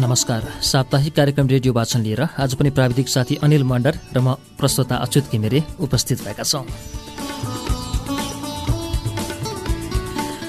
[0.00, 4.96] नमस्कार। साप्ताहिक कार्यक्रम रेडियो वाचन लिएर आज पनि प्राविधिक साथी अनिल मण्डर र म प्रस्तोता
[4.96, 6.64] अच्युत घिमिरे उपस्थित भएका छौँ।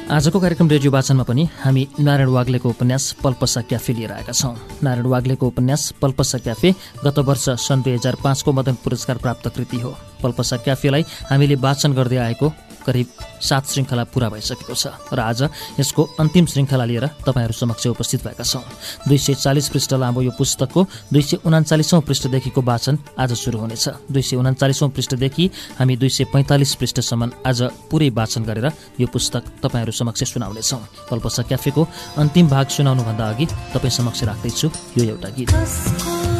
[0.08, 5.06] आजको कार्यक्रम रेडियो वाचनमा पनि हामी नारायण वाग्लेको उपन्यास पल्पसा क्याफे लिएर आएका छौँ। नारायण
[5.08, 6.74] वाग्लेको उपन्यास पल्पसा क्याफे
[7.04, 11.94] गत वर्ष सन् दुई हजार पाँचको मदन पुरस्कार प्राप्त कृति हो। पल्पसा क्याफेलाई हामीले वाचन
[11.94, 12.54] गर्दै आएको
[12.86, 13.08] करिब
[13.42, 15.42] सात श्रृङ्खला पुरा भइसकेको छ र आज
[15.80, 18.64] यसको अन्तिम श्रृङ्खला लिएर तपाईँहरू समक्ष उपस्थित भएका छौँ।
[19.08, 20.82] दुई सय चालिस पृष्ठ लामो यो पुस्तकको
[21.14, 25.50] दुई सय उनाचालिसौँ पृष्ठदेखिको वाचन आज सुरु हुनेछ। दुई सय उनाचालिसौँ पृष्ठदेखि
[25.80, 28.68] हामी दुई सय पैँतालिस पृष्ठसम्म आज पुरै वाचन गरेर
[29.00, 34.68] यो पुस्तक तपाईँहरू समक्ष सुनाउनेछौँ। कल्पसा क्याफेको अन्तिम भाग सुनाउनुभन्दा अघि तपाईँ समक्ष राख्दैछु
[34.98, 36.31] यो एउटा गीत।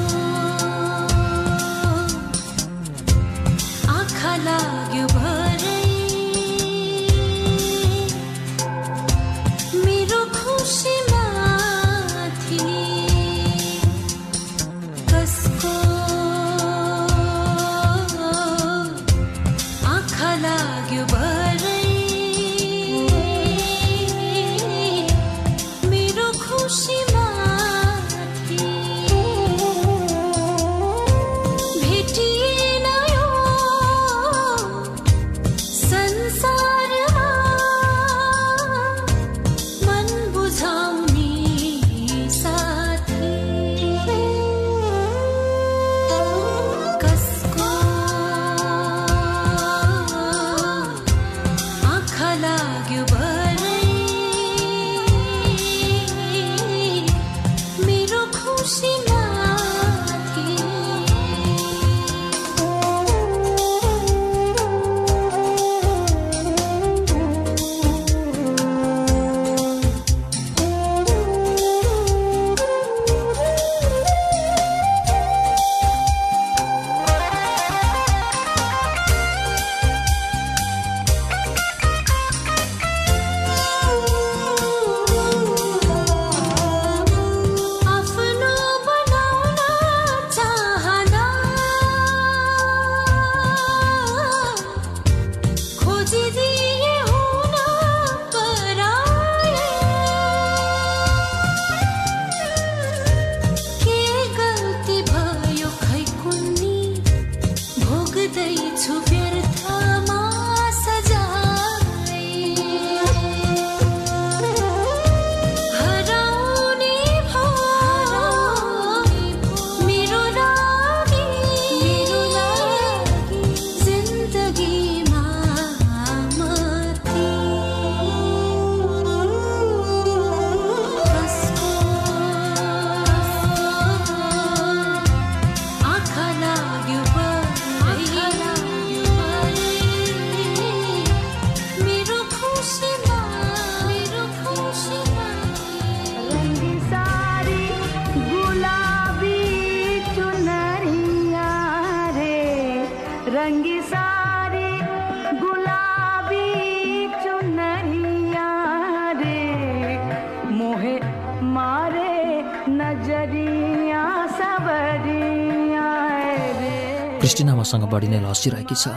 [167.32, 168.92] क्रिस्टिना मसँग बढी नै हँसिरहेकी छ।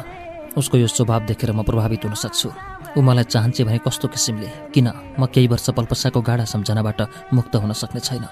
[0.59, 2.51] उसको यो स्वभाव देखेर म प्रभावित हुन सक्छु।
[2.99, 4.91] ऊ मलाई चाहन्छे भने कस्तो किसिमले किन
[5.23, 8.27] म केही वर्ष पल्पसाको गाढा सम्झनाबाट मुक्त हुन सक्ने छैन।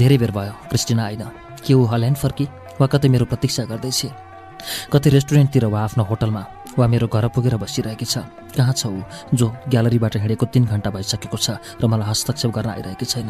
[0.00, 1.22] धेरै बेर भयो क्रिस्टिना आइन।
[1.60, 2.44] के ऊ हल्यान्ड फर्की?
[2.80, 4.00] वा कतै मेरो प्रतीक्षा गर्दैछ?
[4.88, 6.42] कतै रेस्टुरेन्टतिर वा आफ्नो होटलमा?
[6.80, 8.24] वा मेरो घर पुगेर बसिरहेकी छ?
[8.56, 9.04] कहाँ छ ऊ
[9.36, 13.28] जो ग्यालरीबाट हिँडेको तिन घन्टा भइसकेको छ र मलाई हस्तक्षेप गर्न आइरहेकी छैन?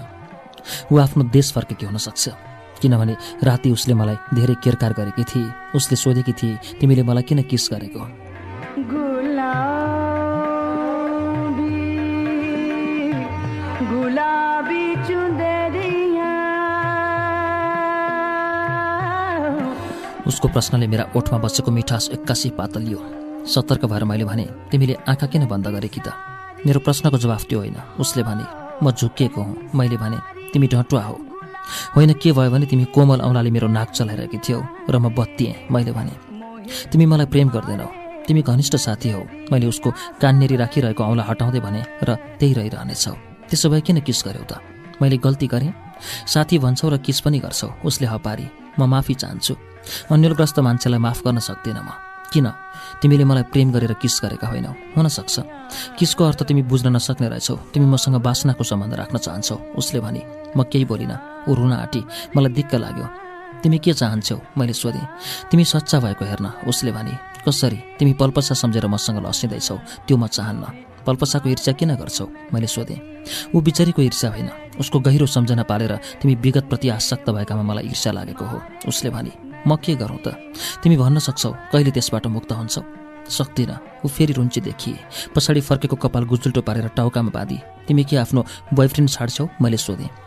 [0.91, 5.97] ऊ आफ्नो देश फर्केकी हुन सक्छ। किनभने राति उसले मलाई धेरै केरकार गरेकी थिए। उसले
[5.97, 8.03] सोधेकी थिए तिमीले मलाई किन किस गरेको?
[20.27, 22.99] उसको प्रश्नले मेरा ओठमा बसेको मिठास एक्कासी पातलियो
[23.47, 26.13] सतर्क भएर मैले भने तिमीले आँखा किन बन्द गरेकी त?
[26.67, 28.45] मेरो प्रश्नको जवाफ त्यो होइन। उसले भने
[28.83, 30.19] म झुक्किएको हुँ। मैले भने
[30.53, 31.26] तिमी ढटुवा हो।
[31.97, 34.61] होइन के भयो भने तिमी कोमल औँलाले मेरो नाक चलाइरहेकी थियौ
[34.91, 36.15] र म बत्तिएँ। मैले भने
[36.91, 37.89] तिमी मलाई प्रेम गर्दैनौ।
[38.27, 39.23] तिमी घनिष्ठ साथी हौ।
[39.53, 39.91] मैले उसको
[40.21, 43.15] कान्नेरी राखिरहेको औँला हटाउँदै भने र त्यही रहिरहनेछौ।
[43.51, 44.59] त्यसो भए किन किस गर्यौ त?
[45.03, 45.73] मैले गल्ती गरेँ।
[46.27, 48.47] साथी भन्छौ र किस पनि गर्छौ। उसले हपारी।
[48.79, 49.55] म माफी चाहन्छु।
[50.11, 51.91] अन्यलग्रस्त मान्छेलाई माफ गर्न सक्दिनँ म।
[52.35, 52.47] किन?
[53.01, 54.73] तिमीले मलाई प्रेम गरेर किस गरेका होइनौ?
[54.99, 55.35] हुनसक्छ
[55.99, 57.55] किसको अर्थ तिमी बुझ्न नसक्ने रहेछौ?
[57.71, 59.57] तिमी मसँग बासनाको सम्बन्ध राख्न चाहन्छौ?
[59.79, 60.23] उसले भने
[60.57, 62.03] म केही बोलिनँ। ऊ रुन आँटी
[62.37, 63.07] मलाई दिक्क लाग्यो।
[63.63, 64.37] तिमी के चाहन्छौ?
[64.59, 65.07] मैले सोधेँ।
[65.51, 67.15] तिमी सच्चा भएको हेर्न। उसले भने
[67.47, 67.79] कसरी?
[67.99, 69.77] तिमी पल्पसा सम्झेर मसँग लसिँदैछौ।
[70.07, 70.65] त्यो म चाहन्न।
[71.07, 72.27] पल्पसाको ईर्ष्या किन गर्छौ?
[72.53, 72.99] मैले सोधेँ।
[73.55, 74.51] ऊ बिचरीको ईर्ष्या होइन।
[74.81, 79.33] उसको गहिरो सम्झना पालेर तिमी विगतप्रति आसक्त भएकामा मलाई ईर्ष्या लागेको हो। उसले भने
[79.67, 80.35] म के गरौँ त?
[80.83, 82.83] तिमी भन्न सक्छौ कहिले त्यसबाट मुक्त हुन्छौ?
[83.31, 84.99] सक्दिनँ। ऊ फेरि रुन्ची देखिए।
[85.35, 88.45] पछाडि फर्केको कपाल गुजुल्टो पारेर टाउकामा बाँधी। तिमी के आफ्नो
[88.75, 89.49] बोयफ्रेन्ड छाड्छौ?
[89.63, 90.26] मैले सोधेँ।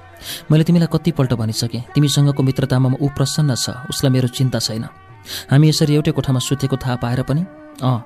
[0.51, 4.86] मैले तिमीलाई कतिपल्ट भनिसकेँ तिमीसँगको मित्रतामा ऊ प्रसन्न छ उसलाई मेरो चिन्ता छैन।
[5.51, 7.44] हामी यसरी एउटै कोठामा सुतेको थाहा पाएर पनि
[7.83, 8.00] अँ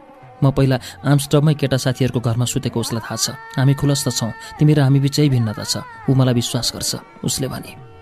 [0.43, 0.77] म पहिला
[1.07, 5.29] आर्मस्टपमै केटा साथीहरूको घरमा सुतेको उसलाई थाहा छ। हामी खुलस्त छौँ तिमी र हामी बिचै
[5.31, 6.91] भिन्नता छ ऊ मलाई विश्वास गर्छ
[7.23, 7.92] उसले भने।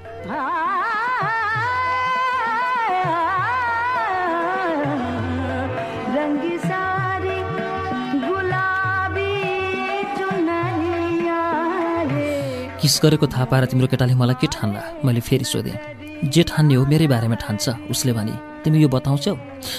[12.82, 15.78] किस गरेको थाहा पाएर तिम्रो केटाले मलाई के ठान्ला मैले फेरि सोधेँ।
[16.26, 18.34] जे ठान्ने हो मेरै बारेमा ठान्छ उसले भने
[18.66, 19.34] तिमी यो बताउँछौ?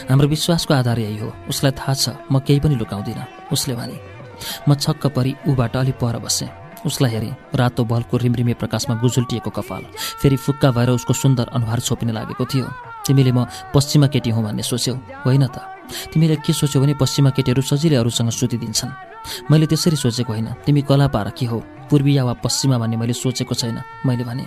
[0.07, 3.97] हाम्रो विश्वासको आधार यही हो। उसलाई थाहा छ म केही पनि लुकाउँदिनँ। उसले भने
[4.69, 6.51] म छक्क परि ऊबाट अलिक पर बसेँ।
[6.87, 9.83] उसलाई हेरेँ रातो बलको रिमरिमे प्रकाशमा गुजुल्टिएको कपाल।
[10.23, 12.67] फेरि फुक्का भएर उसको सुन्दर अनुहार छोपिन लागेको थियो।
[13.07, 14.95] तिमीले म पश्चिमा केटी हुँ भन्ने सोच्यौ?
[15.27, 15.59] होइन त।
[16.11, 19.12] तिमीले के सोच्यौ भने पश्चिमा केटीहरू सजिलै अरूसँग सुतिदिन्छन्।
[19.51, 21.09] मैले त्यसरी सोचेको होइन। तिमी कला
[21.39, 21.63] के हो?
[21.91, 24.47] पूर्वीया वा पश्चिमा भन्ने मैले सोचेको छैन मैले भने।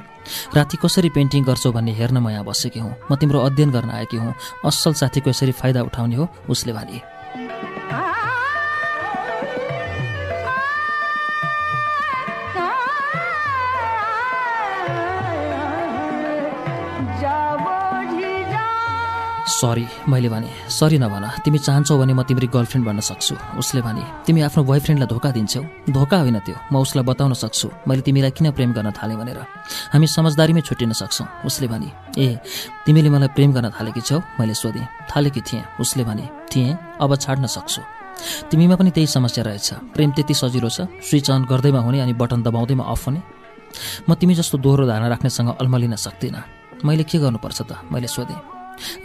[0.56, 4.18] राति कसरी पेन्टिङ गर्छौ भन्ने हेर्न म यहाँ बसेकी हुँ। म तिम्रो अध्ययन गर्न आएकी
[4.18, 4.34] हुँ।
[4.66, 7.15] असल साथीको यसरी फाइदा उठाउने हो उसले भने।
[19.56, 24.04] सरी मैले भने सरी नभन तिमी चाहन्छौ भने म तिम्रो गर्लफ्रेन्ड बन्न सक्छु। उसले भने
[24.26, 25.62] तिमी आफ्नो बोयफ्रेन्डलाई धोका दिन्छौ?
[25.96, 29.40] धोका होइन त्यो म उसलाई बताउन सक्छु। मैले तिमीलाई किन प्रेम गर्न थालेँ भनेर।
[29.94, 31.88] हामी समझदारीमै छुट्टिन सक्छौँ। उसले भने
[32.20, 32.36] ए
[32.86, 34.20] तिमीले मलाई प्रेम गर्न थालेकी छौ?
[34.40, 37.82] मैले सोधेँ थालेकी थिएँ। उसले भने थिएँ अब छाड्न सक्छु।
[38.52, 42.44] तिमीमा पनि त्यही समस्या रहेछ। प्रेम त्यति सजिलो छ स्विच अन गर्दैमा हुने अनि बटन
[42.44, 43.22] दबाउँदैमा अफ हुने।
[44.10, 46.44] म तिमी जस्तो दोहोरो धारणा राख्नेसँग अल्मलिन सक्दिनँ।
[46.84, 47.72] मैले के गर्नुपर्छ त?
[47.92, 48.55] मैले सोधेँ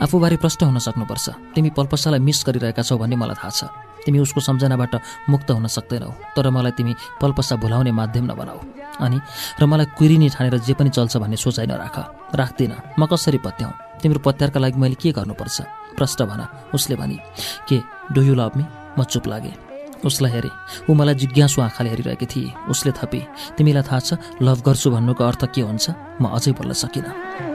[0.01, 3.63] आफूबारे प्रष्ट हुन सक्नुपर्छ। तिमी पल्पसालाई मिस गरिरहेका छौ भन्ने मलाई थाहा छ।
[4.05, 4.95] तिमी उसको सम्झनाबाट
[5.29, 8.59] मुक्त हुन सक्दैनौ तर मलाई तिमी पल्पसा भुलाउने माध्यम नबनाऊ।
[9.01, 9.19] अनि
[9.61, 11.97] र मलाई कुरिनी ठानेर जे पनि चल्छ भन्ने सोचाइ नराख।
[12.33, 14.01] राख्दिनँ म कसरी पत्याउँ?
[14.01, 15.59] तिम्रो पत्यारका लागि मैले के गर्नुपर्छ?
[15.97, 16.41] प्रष्ट भन
[16.73, 17.19] उसले भनी
[17.69, 17.79] के
[18.13, 18.65] डु यु लभ मी?
[18.97, 19.57] म चुप लागेँ।
[20.01, 23.21] उसलाई हेरेँ ऊ मलाई जिज्ञासु आँखाले हेरिरहेकी थिए। उसले थपे
[23.61, 25.87] तिमीलाई थाहा छ लभ गर्छु भन्नुको अर्थ के हुन्छ?
[26.21, 27.50] म अझै बोल्न सकिनँ।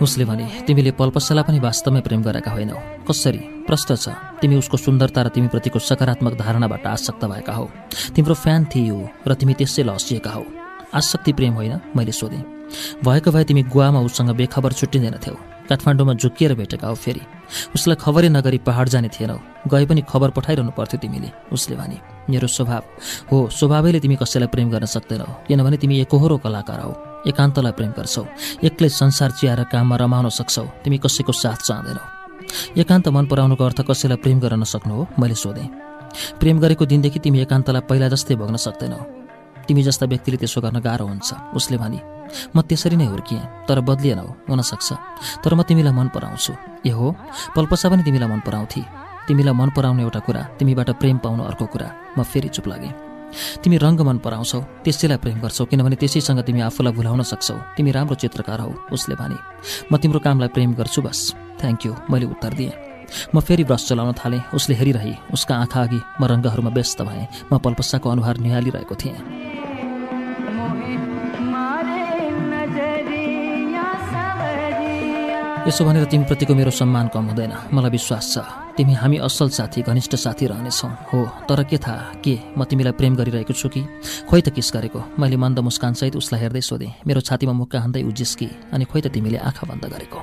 [0.00, 3.40] उसले भने तिमीले पल्पसलाई पनि वास्तवमै प्रेम गरेका होइनौ। कसरी?
[3.68, 4.08] प्रश्न छ
[4.40, 7.66] तिमी उसको सुन्दरता र तिमीप्रतिको सकारात्मक धारणाबाट आसक्त भएका हौ।
[8.16, 8.96] तिम्रो फ्यान थियौ
[9.28, 10.44] र तिमी त्यसैलाई हँसिएका हौ।
[10.94, 12.42] आसक्ति प्रेम होइन मैले सोधेँ।
[13.04, 15.36] भएको भए तिमी गुवामा उसँग बेखबर छुट्टिँदैनथ्यौ
[15.68, 17.20] काठमाडौँमा झुक्किएर भेटेका हौ फेरि।
[17.76, 19.38] उसलाई खबरै नगरी पहाड जाने थिएनौ।
[19.68, 21.98] गए पनि खबर पठाइरहनु पर्थ्यो तिमीले। उसले भने
[22.30, 22.82] मेरो स्वभाव
[23.30, 26.92] हो स्वभावैले तिमी कसैलाई प्रेम गर्न सक्दैनौ किनभने तिमी एकहोरो कलाकार हौ।
[27.26, 28.24] एकान्तलाई प्रेम गर्छौ।
[28.64, 32.04] एक्लै संसार चियाएर काममा रमाउन सक्छौ। तिमी कसैको साथ चाहँदैनौ।
[32.80, 35.06] एकान्त मन पराउनुको अर्थ कसैलाई प्रेम गर्न नसक्नु हो?
[35.18, 35.68] मैले सोधेँ।
[36.40, 38.98] प्रेम गरेको दिनदेखि तिमी एकान्तलाई पहिला जस्तै भोग्न सक्दैनौ।
[39.68, 42.00] तिमी जस्ता व्यक्तिले त्यसो गर्न गाह्रो हुन्छ। उसले भने
[42.54, 44.88] म त्यसरी नै हुर्किएँ तर बदलिएनौ हुनसक्छ।
[45.42, 46.52] तर म तिमीलाई मन पराउँछु।
[46.86, 47.14] ए हो?
[47.54, 48.82] पल्पसा पनि तिमीलाई मन पराउँथे।
[49.28, 53.09] तिमीलाई मन पराउने एउटा कुरा तिमीबाट प्रेम पाउनु अर्को कुरा। म फेरि चुप लागेँ।
[53.62, 58.14] तिमी रङ्ग मन पराउँछौ त्यसैलाई प्रेम गर्छौ किनभने त्यसैसँग तिमी आफूलाई भुलाउन सक्छौ। तिमी राम्रो
[58.22, 59.38] चित्रकार हौ उसले भने।
[59.92, 61.18] म तिम्रो कामलाई प्रेम गर्छु बस।
[61.60, 62.72] थ्याङ्क यू मैले उत्तर दिएँ।
[63.34, 67.58] म फेरि ब्रस चलाउन थालेँ उसले हेरिरहे उसका आँखा अघि म रङ्गहरूमा व्यस्त भएँ म
[67.58, 69.18] पल्पसाको अनुहार निहालिरहेको थिएँ।
[75.68, 80.14] यसो भनेर तिमीप्रतिको मेरो सम्मान कम हुँदैन मलाई विश्वास छ। तिमी हामी असल साथी घनिष्ठ
[80.14, 83.82] साथी रहनेछौ। हो तर के थाहा के म तिमीलाई प्रेम गरिरहेको छु कि?
[84.28, 85.00] खोइ त किस गरेको?
[85.20, 89.38] मैले मन्द मुस्कानसहित उसलाई हेर्दै सोधेँ। मेरो छातीमा मुक्का हान्दै उजिस्की अनि खोइ त तिमीले
[89.38, 90.20] आँखा बन्द गरेको।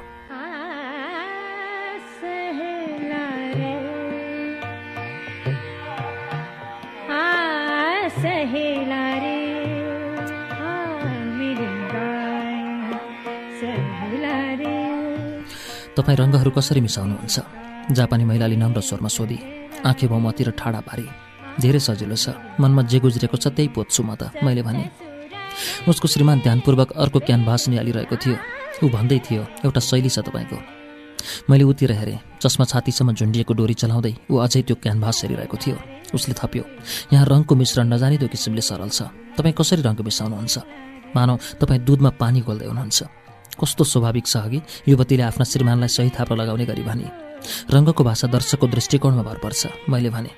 [15.98, 17.67] तपाईँ रङ्गहरू कसरी मिसाउनुहुन्छ?
[17.92, 19.38] जापानी महिलाले नम्र स्वरमा सोधी
[19.86, 21.08] आँखे भाउ ठाडा पारी
[21.62, 24.84] धेरै सजिलो छ मनमा जे गुज्रेको छ त्यही पोत्छु म त मैले भने।
[25.88, 28.38] उसको श्रीमान ध्यानपूर्वक अर्को क्यानभास निहालिरहेको थियो।
[28.84, 30.58] ऊ भन्दै थियो एउटा शैली छ तपाईँको।
[31.50, 35.78] मैले उतिर हेरेँ चस्मा छातीसम्म झुन्डिएको डोरी चलाउँदै ऊ अझै त्यो क्यानभास हेरिरहेको थियो।
[36.14, 36.64] उसले थप्यो
[37.14, 40.56] यहाँ रङको मिश्रण नजानिदो किसिमले सरल छ। तपाईँ कसरी रङको मिसाउनुहुन्छ?
[41.16, 43.00] मानौ तपाईँ दुधमा पानी गोल्दै हुनुहुन्छ।
[43.58, 44.60] कस्तो स्वाभाविक छ अघि
[44.92, 47.27] युवतीले आफ्ना श्रीमानलाई सही थाप्रो लगाउने गरी भने।
[47.74, 50.32] रङ्गको भाषा दर्शकको दृष्टिकोणमा भर पर्छ। मैले भने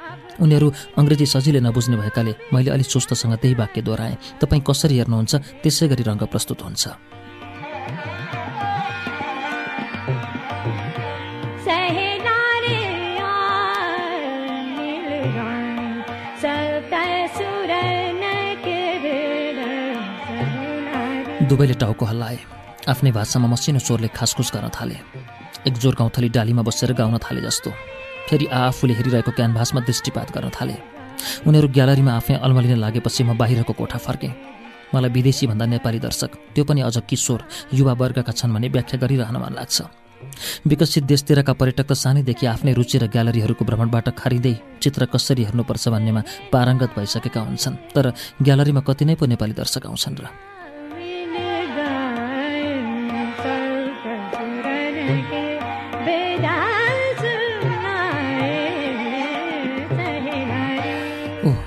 [0.43, 0.67] उनीहरू
[0.99, 6.03] अङ्ग्रेजी सजिलै नबुझ्ने भएकाले मैले अलिक सुस्तसँग त्यही वाक्य दोहोऱ्याएँ। तपाईँ कसरी हेर्नुहुन्छ त्यसै गरी
[6.09, 6.83] रङ्ग प्रस्तुत हुन्छ।
[21.49, 22.37] दुवैले टाउको हल्लाए।
[22.93, 24.97] आफ्नै भाषामा मसिनो स्वरले खासखुस गर्न थाले।
[25.67, 27.69] एकजोर गाउँथली डालीमा बसेर गाउन थाले जस्तो।
[28.29, 30.75] फेरि आफूले हेरिरहेको क्यानभासमा दृष्टिपात गर्न थाले।
[31.47, 34.31] उनीहरू ग्यालरीमा आफै अल्मलिन लागेपछि म बाहिरको कोठा फर्केँ।
[34.93, 37.39] मलाई विदेशी भन्दा नेपाली दर्शक त्यो पनि अझ किशोर
[37.73, 39.77] युवा वर्गका छन् भने व्याख्या गरिरहन मन लाग्छ।
[40.67, 46.21] विकसित देशतिरका पर्यटक त सानैदेखि आफ्नै रुचि र ग्यालरीहरूको भ्रमणबाट खारिँदै चित्र कसरी हेर्नुपर्छ भन्नेमा
[46.51, 48.05] पारङ्गत भइसकेका हुन्छन् तर
[48.43, 50.25] ग्यालरीमा कति नै पो नेपाली दर्शक आउँछन् र।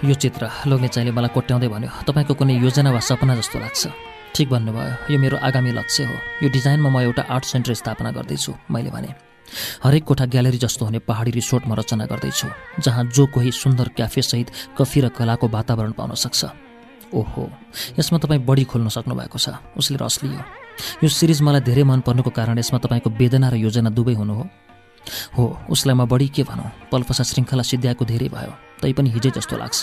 [0.05, 3.83] यो चित्र लोग्ने चाहिँले मलाई कोट्याउँदै भन्यो तपाईँको कुनै योजना वा सपना जस्तो लाग्छ।
[4.35, 8.53] ठिक भन्नुभयो यो मेरो आगामी लक्ष्य हो। यो डिजाइनमा म एउटा आर्ट सेन्टर स्थापना गर्दैछु
[8.67, 9.11] मैले भने।
[9.85, 12.49] हरेक कोठा ग्यालेरी जस्तो हुने पहाडी रिसोर्ट म रचना गर्दैछु
[12.83, 16.51] जहाँ जो कोही सुन्दर क्याफेसहित कफी र कलाको वातावरण पाउन सक्छ।
[17.15, 17.45] ओहो
[17.99, 20.41] यसमा तपाईँ बढी खोल्न सक्नु भएको छ उसले रस लियो
[21.05, 25.45] यो सिरिज मलाई धेरै मन पर्नुको कारण यसमा तपाईँको वेदना र योजना दुवै हुनु हो।
[25.71, 29.81] उसलाई म बढी के भनौँ पल्पसा श्रृङ्खला सिद्ध्याएको धेरै भयो। तैपनि हिजै जस्तो लाग्छ।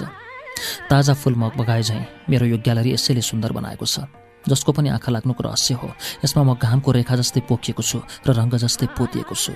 [0.92, 4.04] ताजा फुल म बगाए झैँ मेरो यो ग्यालरी यसैले सुन्दर बनाएको छ
[4.44, 5.88] जसको पनि आँखा लाग्नुको रहस्य हो।
[6.24, 9.54] यसमा म घामको रेखा जस्तै पोखिएको छु र रङ्ग जस्तै पोतिएको छु।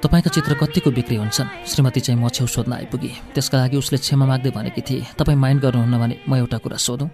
[0.00, 1.48] तपाईँका चित्र कतिको बिक्री हुन्छन्?
[1.68, 5.60] श्रीमती चाहिँ म छेउ सोध्न आइपुगे। त्यसका लागि उसले क्षमा माग्दै भनेकी थिए। तपाईँ माइन्ड
[5.62, 7.08] गर्नुहुन्न भने म एउटा कुरा सोधौँ।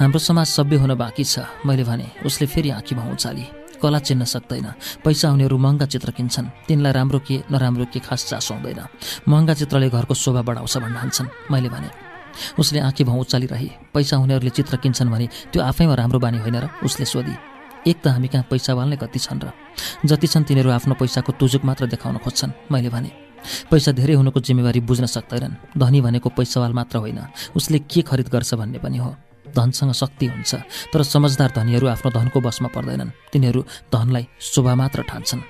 [0.00, 3.46] हाम्रो समाज सभ्य हुन बाँकी छ। मैले भने उसले फेरि आँखी भाउ चाली।
[3.76, 4.66] कला चिन्न सक्दैन।
[5.04, 8.80] पैसा उनीहरू महँगा चित्र किन्छन्। तिनलाई राम्रो के नराम्रो के खास चासो हुँदैन।
[9.28, 11.90] महँगा चित्रले घरको शोभा बढाउँछ भन्ठान्छन् मैले भने
[12.58, 16.68] उसले आँखी भाउ उचालिरहे पैसा उनीहरूले चित्र किन्छन् भने त्यो आफैमा राम्रो बानी होइन र
[16.84, 17.36] उसले सोधी
[17.86, 19.52] एक त हामी कहाँ पैसावाल नै कति छन् र
[20.04, 23.10] जति छन् तिनीहरू आफ्नो पैसाको तुजुक मात्र देखाउन खोज्छन्। मैले भने
[23.70, 27.20] पैसा धेरै हुनुको जिम्मेवारी बुझ्न सक्दैनन्। धनी भनेको पैसावाल मात्र होइन।
[27.56, 29.14] उसले के खरिद गर्छ भन्ने पनि हो।
[29.56, 30.54] धनसँग शक्ति हुन्छ
[30.92, 35.42] तर समझदार धनीहरू आफ्नो धनको बसमा पर्दैनन्। तिनीहरू धनलाई शोभा मात्र ठान्छन्।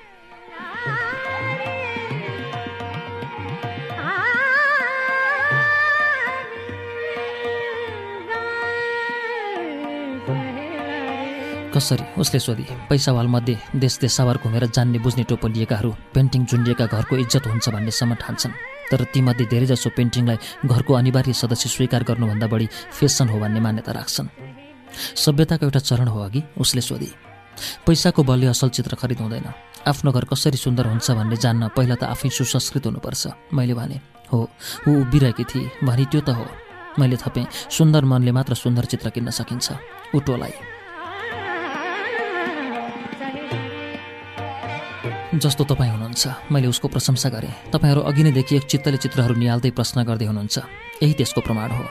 [11.73, 12.05] कसरी?
[12.17, 17.69] उसले सोधी पैसावालमध्ये देश देशावर घुमेर जान्ने बुझ्ने टोपो लिएकाहरू पेन्टिङ झुन्डिएका घरको इज्जत हुन्छ
[17.69, 18.53] भन्नेसम्म ठान्छन्।
[18.91, 22.67] तर तीमध्ये धेरैजसो पेन्टिङलाई घरको अनिवार्य सदस्य स्वीकार गर्नुभन्दा बढी
[22.97, 24.27] फेसन हो भन्ने मान्यता राख्छन्।
[25.15, 27.11] सभ्यताको एउटा चरण हो अघि उसले सोधी।
[27.85, 29.47] पैसाको बलले असल चित्र खरिद हुँदैन।
[29.87, 33.97] आफ्नो घर कसरी सुन्दर हुन्छ भन्ने जान्न पहिला त आफै सुसंस्कृत हुनुपर्छ। मैले भने
[34.31, 34.39] हो
[34.87, 36.45] ऊ उभिरहेकी थिए भनी त्यो त हो।
[36.99, 39.67] मैले थपेँ सुन्दर मनले मात्र सुन्दर चित्र किन्न सकिन्छ।
[40.15, 40.76] उटोलाई
[45.37, 50.03] जस्तो तपाईँ हुनुहुन्छ। मैले उसको प्रशंसा गरेँ। तपाईँहरू अघि नैदेखि एक चित्तले चित्रहरू निहाल्दै प्रश्न
[50.03, 50.57] गर्दै हुनुहुन्छ।
[51.03, 51.85] यही त्यसको प्रमाण हो।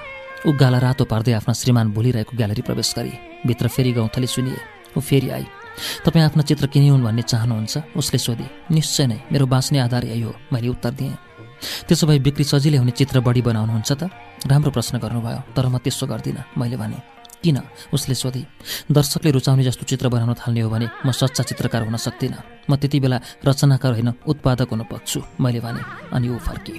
[0.47, 3.12] ऊ गाला रातो पार्दै आफ्ना श्रीमान भुलिरहेको ग्यालरी प्रवेश गरे
[3.47, 4.59] भित्र फेरि गौँथली सुनिए।
[4.97, 5.47] ऊ फेरि आई।
[6.05, 7.75] तपाईँ आफ्नो चित्र किनिउन् भन्ने चाहनुहुन्छ?
[7.97, 11.17] उसले सोधे। निश्चय नै। मेरो बाँच्ने आधार यही हो। मैले उत्तर दिएँ।
[11.88, 14.11] त्यसो भए बिक्री सजिलै हुने चित्र बढी बनाउनुहुन्छ त?
[14.47, 17.15] राम्रो प्रश्न गर्नुभयो तर म त्यसो गर्दिनँ मैले भने।
[17.47, 17.59] किन?
[17.95, 18.43] उसले सोधे
[18.91, 22.99] दर्शकले रुचाउने जस्तो चित्र बनाउन थाल्ने हो भने म सच्चा चित्रकार हुन सक्दिनँ। म त्यति
[22.99, 26.75] बेला रचनाकार होइन उत्पादक हुन पक्छु मैले भने अनि ऊ फर्के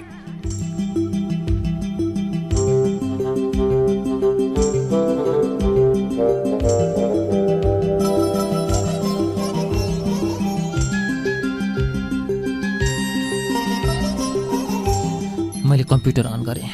[15.64, 16.68] मैले कम्प्युटर अन गरेँ।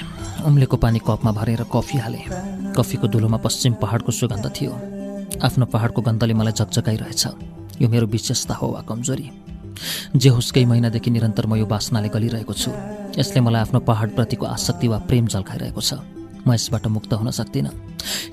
[0.47, 4.73] उम्लेको पानी कपमा भरेर कफी हालेँ। कफीको धुलोमा पश्चिम पहाडको सुगन्ध थियो
[5.43, 7.25] आफ्नो पहाडको गन्धले मलाई झकझकाइरहेछ
[7.81, 9.31] यो मेरो विशेषता हो वा कमजोरी
[10.16, 12.71] जे होस् केही महिनादेखि निरन्तर म यो बासनाले गलिरहेको छु
[13.19, 16.00] यसले मलाई आफ्नो पहाडप्रतिको आसक्ति वा प्रेम झल्काइरहेको छ
[16.47, 17.75] म यसबाट मुक्त हुन सक्दिनँ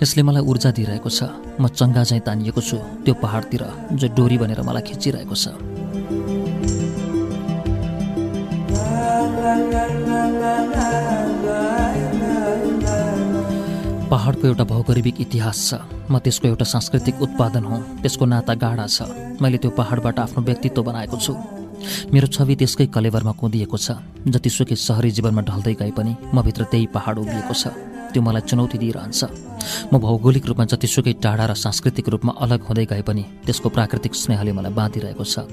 [0.02, 1.30] यसले मलाई ऊर्जा दिइरहेको छ
[1.62, 5.46] म चङ्गा झैँ तानिएको छु त्यो पहाडतिर जो डोरी बनेर मलाई खिचिरहेको छ
[14.12, 15.80] पहाडको एउटा भौगोलिक इतिहास छ।
[16.12, 19.08] म त्यसको एउटा सांस्कृतिक उत्पादन हुँ। त्यसको नाता गाढा छ।
[19.40, 21.34] मैले त्यो पहाडबाट आफ्नो व्यक्तित्व बनाएको छु।
[22.12, 26.88] मेरो छवि त्यसकै कलेवरमा कुदिएको छ। जतिसुकै सहरी जीवनमा ढल्दै गए पनि म भित्र त्यही
[26.92, 27.64] पहाड उभिएको छ।
[28.12, 29.20] त्यो मलाई चुनौती दिइरहन्छ।
[29.88, 34.52] म भौगोलिक रूपमा जतिसुकै टाढा र सांस्कृतिक रूपमा अलग हुँदै गए पनि त्यसको प्राकृतिक स्नेहले
[34.52, 35.48] मलाई बाँधिरहेको छ।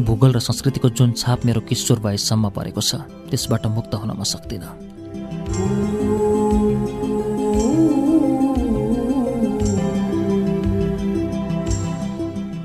[0.00, 4.91] भूगोल र संस्कृतिको जुन छाप मेरो किशोर वयससम्म परेको छ त्यसबाट मुक्त हुन म सक्दिनँ।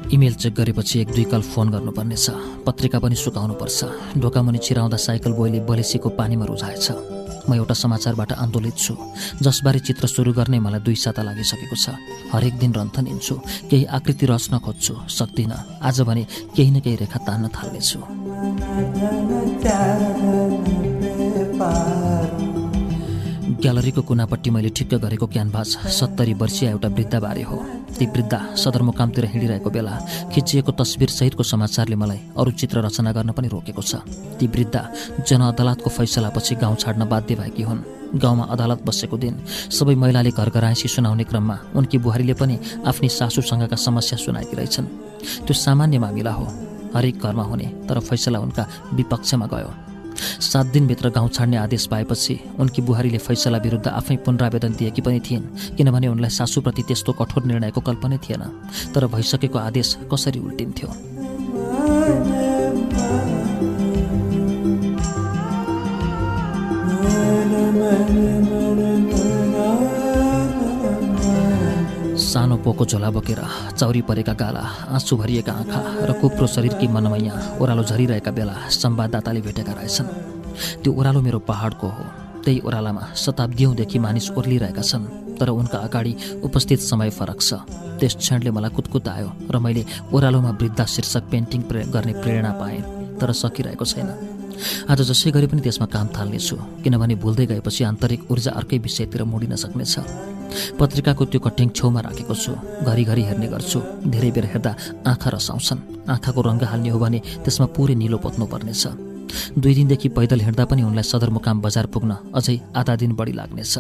[0.08, 2.26] इमेल चेक गरेपछि एक दुई कल फोन गर्नुपर्नेछ।
[2.66, 3.80] पत्रिका पनि सुकाउनुपर्छ।
[4.18, 6.88] ढोकामुनि छिराउँदा साइकल बोइले बलेसीको पानीमा रुझाएछ।
[7.50, 8.94] म एउटा समाचारबाट आन्दोलित छु।
[9.44, 11.96] जसबारे चित्र सुरु गर्ने मलाई दुई साता लागिसकेको छ।
[12.32, 13.36] हरेक दिन रन्थन लिन्छु
[13.70, 16.24] केही आकृति रच्न खोज्छु। सक्दिनँ। आज भने
[16.56, 18.00] केही न केही रेखा तान्न थाल्नेछु।
[23.58, 27.58] ग्यालरीको कुनापट्टि मैले ठिक्क गरेको क्यानभास सत्तरी वर्षीय एउटा वृद्धाबारे हो।
[27.98, 29.94] ती वृद्धा सदरमुकामतिर हिँडिरहेको बेला
[30.30, 34.06] खिचिएको तस्विर सहितको समाचारले मलाई अरू चित्र रचना गर्न पनि रोकेको छ।
[34.38, 34.82] ती वृद्धा
[35.26, 37.82] जनअदालतको फैसलापछि गाउँ छाड्न बाध्य भएकी हुन्।
[38.14, 39.42] गाउँमा अदालत बसेको दिन
[39.74, 44.88] सबै महिलाले घर घराइसी सुनाउने क्रममा उनकी बुहारीले पनि आफ्नी सासूसँगका समस्या सुनाएकी रहेछन्
[45.50, 46.46] त्यो सामान्य मामिला हो।
[46.94, 49.87] हरेक घरमा हुने तर फैसला उनका विपक्षमा गयो।
[50.42, 55.46] सात दिनभित्र गाउँ छाड्ने आदेश पाएपछि उनकी बुहारीले फैसला विरुद्ध आफै पुनरावेदन दिएकी पनि थिइन्
[55.78, 58.44] किनभने उनलाई सासूप्रति त्यस्तो कठोर निर्णयको कल्पनै थिएन
[58.94, 60.90] तर भइसकेको आदेश कसरी उल्टिन्थ्यो
[72.38, 73.42] सानो पोको झोला बोकेर
[73.82, 74.62] चौरी परेका गाला
[74.94, 80.08] आँसु भरिएका आँखा र कुप्रो शरीरकी मनमैया ओह्रालो झरिरहेका बेला संवाददाताले भेटेका रहेछन्।
[80.86, 82.04] त्यो ओह्रालो मेरो पहाडको हो।
[82.46, 86.14] त्यही ओह्रालामा शताब्दीौँदेखि मानिस ओर्लिरहेका छन् तर उनका अगाडि
[86.46, 87.54] उपस्थित समय फरक छ।
[87.98, 92.82] त्यस क्षणले मलाई कुतकुत आयो र मैले ओह्रालोमा वृद्धा शीर्षक पेन्टिङ गर्ने प्रेरणा पाएँ
[93.18, 94.37] तर सकिरहेको छैन।
[94.90, 99.56] आज जसै गरे पनि त्यसमा काम थाल्नेछु किनभने भुल्दै गएपछि आन्तरिक ऊर्जा अर्कै विषयतिर मुडिन
[99.56, 99.96] सक्नेछ।
[100.80, 102.52] पत्रिकाको त्यो कटिङ छेउमा राखेको छु
[102.88, 104.72] घरिघरि हेर्ने गर्छु धेरै बेर हेर्दा
[105.12, 108.84] आँखा रसाउँछन्। आँखाको रङ्ग हाल्ने हो भने त्यसमा पुरै निलो पोत्नु पर्नेछ।
[109.60, 113.76] दुई दिनदेखि पैदल हिँड्दा पनि उनलाई सदरमुकाम बजार पुग्न अझै आधा दिन बढी लाग्नेछ।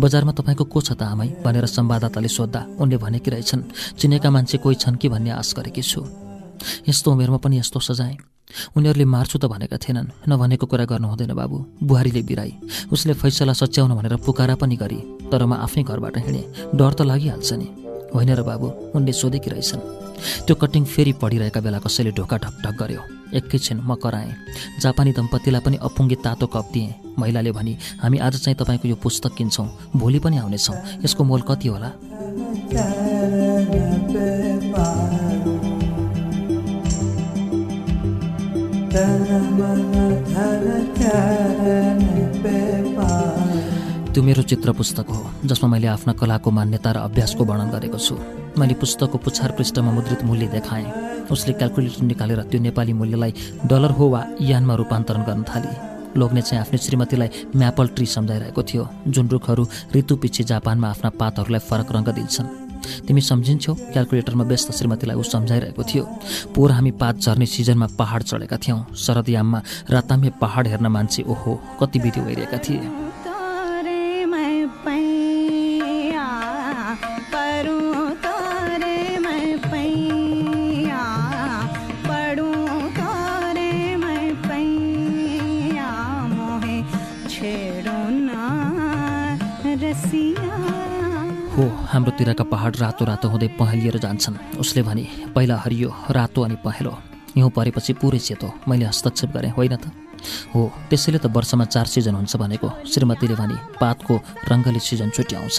[0.00, 3.62] बजारमा तपाईँको को छ त आमै भनेर संवाददाताले सोद्धा उनले भनेकी रहेछन्।
[4.00, 6.00] चिनेका मान्छे कोही छन् कि भन्ने आश गरेकी छु।
[6.88, 8.33] यस्तो उमेरमा पनि यस्तो सजाएँ
[8.76, 12.52] उनीहरूले मार्छु त भनेका थिएनन्। नभनेको कुरा गर्नु हुँदैन बाबु। बुहारीले बिराई।
[12.92, 17.50] उसले फैसला सच्याउन भनेर पुकारा पनि गरी तर म आफ्नै घरबाट हिँडेँ। डर त लागिहाल्छ
[17.52, 17.68] नि।
[18.14, 19.82] होइन र बाबु उनले सोधेकी रहेछन्।
[20.46, 23.02] त्यो कटिङ फेरि पढिरहेका बेला कसैले ढोका ढकढक गर्यो।
[23.34, 24.32] एकैछिन म कराएँ।
[24.80, 29.34] जापानी दम्पतिलाई पनि अपुङ्गे तातो कप दिएँ। महिलाले भनी हामी आज चाहिँ तपाईँको यो पुस्तक
[29.34, 31.90] किन्छौँ। भोलि पनि आउनेछौँ। यसको मोल कति होला?
[44.14, 48.14] त्यो मेरो चित्र पुस्तक हो जसमा मैले आफ्ना कलाको मान्यता र अभ्यासको वर्णन गरेको छु।
[48.54, 50.86] मैले पुस्तकको पुछार पृष्ठमा मुद्रित मूल्य देखाएँ।
[51.26, 53.32] उसले क्यालकुलेटर निकालेर त्यो नेपाली मूल्यलाई
[53.66, 55.74] डलर हो वा यानमा रूपान्तरण गर्न थाले।
[56.14, 59.64] लोग्ने चाहिँ आफ्नो श्रीमतीलाई म्यापल ट्री सम्झाइरहेको थियो जुन रुखहरू
[59.96, 62.63] ऋतुपिच्छे जापानमा आफ्ना पातहरूलाई फरक रङ्ग दिन्छन्।
[63.06, 66.04] तिमी सम्झिन्छौ क्यालकुलेटरमा व्यस्त श्रीमतीलाई ऊ सम्झाइरहेको थियो।
[66.54, 71.98] पोहोर हामी पात झर्ने सिजनमा पहाड चढेका थियौँ। शरदयाममा रातामे पहाड हेर्न मान्छे ओहो कति
[71.98, 73.03] विधि भइरहेका थिए।
[91.94, 95.04] हाम्रोतिरका पहाड रातो रातो हुँदै पहेँलिएर जान्छन्। उसले भने
[95.34, 96.92] पहिला हरियो रातो अनि पहेँलो।
[97.36, 99.84] हिउँ परेपछि पुरै सेतो। मैले हस्तक्षेप गरेँ होइन त?
[100.54, 104.14] हो त्यसैले त वर्षमा चार सिजन हुन्छ भनेको श्रीमतीले भने पातको
[104.50, 105.58] रङ्गले सिजन छुट्याउँछ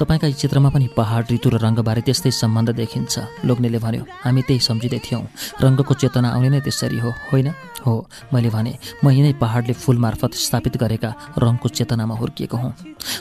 [0.00, 5.00] तपाईँका चित्रमा पनि पहाड ऋतु र रङ्गबारे त्यस्तै सम्बन्ध देखिन्छ लोग्नेले भन्यो हामी त्यही सम्झिँदै
[5.04, 5.22] थियौँ।
[5.62, 7.48] रङ्गको चेतना आउने नै त्यसरी हो होइन?
[7.86, 7.94] हो।
[8.34, 8.72] मैले भने
[9.04, 12.72] म यिनै पहाडले फुल मार्फत स्थापित गरेका रङको चेतनामा हुर्किएको हुँ।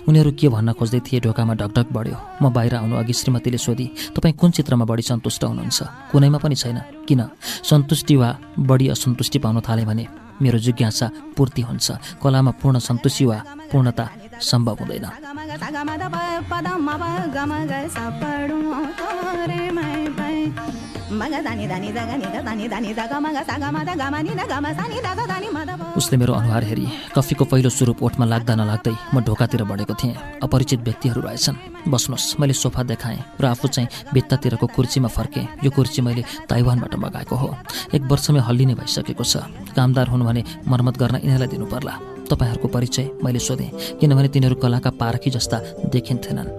[0.09, 4.33] उनीहरू के भन्न खोज्दै थिए ढोकामा ढकढक बढ्यो। म बाहिर आउनु अघि श्रीमतीले सोधी तपाईँ
[4.33, 5.79] कुन चित्रमा बढी सन्तुष्ट हुनुहुन्छ?
[6.11, 7.21] कुनैमा पनि छैन। किन?
[7.63, 10.05] सन्तुष्टि वा बढी असन्तुष्टि पाउन थाले भने
[10.41, 11.91] मेरो जिज्ञासा पूर्ति हुन्छ।
[12.23, 13.37] कलामा पूर्ण सन्तुष्टि वा
[13.71, 14.05] पूर्णता
[14.41, 15.05] सम्भव हुँदैन।
[25.95, 30.79] उसले मेरो अनुहार हेरी कफीको पहिलो स्वरूप ओठमा लाग्दा नलाग्दै म ढोकातिर बढेको थिएँ। अपरिचित
[30.79, 31.55] व्यक्तिहरू रहेछन्।
[31.87, 37.35] बस्नुहोस् मैले सोफा देखाएँ र आफू चाहिँ भित्तातिरको कुर्सीमा फर्केँ। यो कुर्सी मैले ताइवानबाट मगाएको
[37.35, 37.49] हो।
[37.95, 39.37] एक वर्षमै हल्लिने भइसकेको छ।
[39.71, 44.89] कामदार हुनु भने मर्मत गर्न यिनीहरूलाई दिनु पर्ला तपाईँहरूको परिचय मैले सोधेँ किनभने तिनीहरू कलाका
[44.99, 45.57] पारखी जस्ता
[45.93, 46.49] देखिन्थेनन्।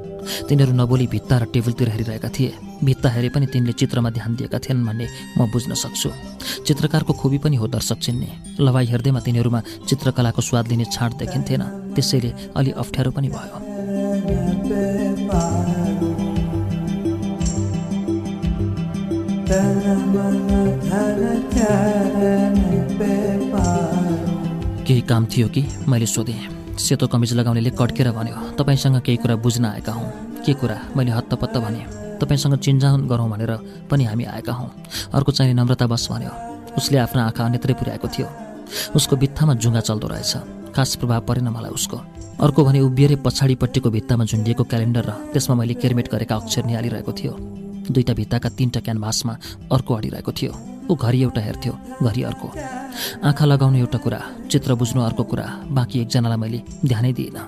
[0.48, 2.50] तिनीहरू नबोली भित्ता र टेबलतिर हेरिरहेका थिए।
[2.84, 5.06] भित्ता हेरे पनि तिनले चित्रमा ध्यान दिएका थिएनन् भन्ने
[5.38, 6.10] म बुझ्न सक्छु।
[6.66, 8.28] चित्रकारको खुबी पनि हो दर्शक चिन्ने।
[8.60, 11.62] लवाई हेर्दैमा तिनीहरूमा चित्रकलाको स्वाद लिने छाँट देखिन्थेन।
[11.94, 13.56] त्यसैले अलि अप्ठ्यारो पनि भयो।
[24.86, 25.62] केही काम थियो कि?
[25.88, 30.10] मैले सोधेँ। सेतो कमिज लगाउनेले कड्केर भन्यो तपाईँसँग केही कुरा बुझ्न आएका हौँ।
[30.46, 30.78] के कुरा?
[30.96, 31.82] मैले हत्तपत्त भने
[32.22, 33.52] तपाईँसँग चिन्जान गरौँ भनेर
[33.90, 34.70] पनि हामी आएका हौँ।
[35.10, 36.30] अर्को चाहिने नम्रता बस भन्यो
[36.78, 38.28] उसले आफ्नो आँखा अन्यत्रै पुर्याएको थियो।
[38.94, 40.32] उसको भित्तामा जुङ्गा चल्दो रहेछ।
[40.70, 41.98] खास प्रभाव परेन मलाई उसको।
[42.38, 47.32] अर्को भने उभिएरै पछाडिपट्टिको भित्तामा झुन्डिएको क्यालेन्डर र त्यसमा मैले केरमेट गरेका अक्षर निहालिरहेको थियो।
[47.90, 49.34] दुईवटा भित्ताका तिनवटा क्यानभासमा
[49.72, 51.72] अर्को अडिरहेको थियो। ऊ घरि एउटा हेर्थ्यो
[52.02, 52.48] घरि अर्को।
[53.24, 54.20] आँखा लगाउनु एउटा कुरा
[54.50, 57.44] चित्र बुझ्नु अर्को कुरा बाँकी एकजनालाई मैले ध्यानै दिइनँ।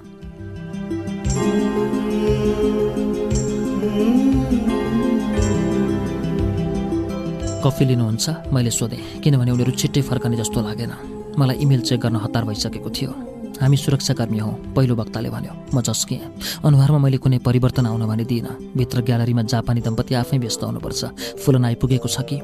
[7.58, 8.26] कफी लिनुहुन्छ?
[8.54, 10.92] मैले सोधेँ किनभने उनीहरू छिट्टै फर्कने जस्तो लागेन।
[11.38, 13.12] मलाई इमेल चेक गर्न हतार भइसकेको थियो।
[13.58, 18.78] हामी सुरक्षाकर्मी हौँ पहिलो वक्ताले भन्यो म झस्किएँ अनुहारमा मैले कुनै परिवर्तन आउन भने दिइनँ।
[18.78, 21.02] भित्र ग्यालरीमा जापानी दम्पति आफै व्यस्त हुनुपर्छ।
[21.42, 22.38] फुलन आइपुगेको छ कि?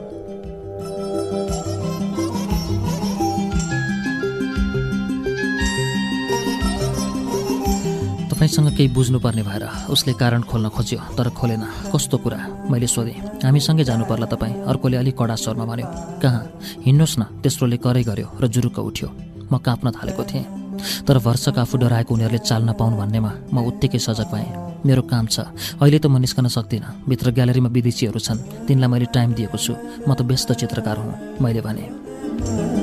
[8.34, 11.62] तपाईँसँग केही बुझ्नुपर्ने भएर उसले कारण खोल्न खोज्यो तर खोलेन।
[11.94, 12.66] कस्तो कुरा?
[12.66, 15.86] मैले सोधेँ। हामीसँगै जानु पर्ला तपाईँ। अर्कोले अलिक कडा स्वरमा भन्यो
[16.18, 16.42] कहाँ?
[16.82, 19.08] हिँड्नुहोस् न। तेस्रोले करै गर्यो र जुरुक्क उठ्यो।
[19.46, 20.46] म काँप्न थालेको थिएँ।
[21.06, 25.46] तर भर्सक आफू डराएको उनीहरूले चाल्न पाउनु भन्नेमा म उत्तिकै सजग पाएँ मेरो काम छ।
[25.78, 30.10] अहिले त म निस्कन सक्दिनँ। भित्र ग्यालेरीमा विदेशीहरू छन्। तिनलाई मैले टाइम दिएको छु। म
[30.10, 32.73] त व्यस्त चित्रकार हुँ। मैले भने।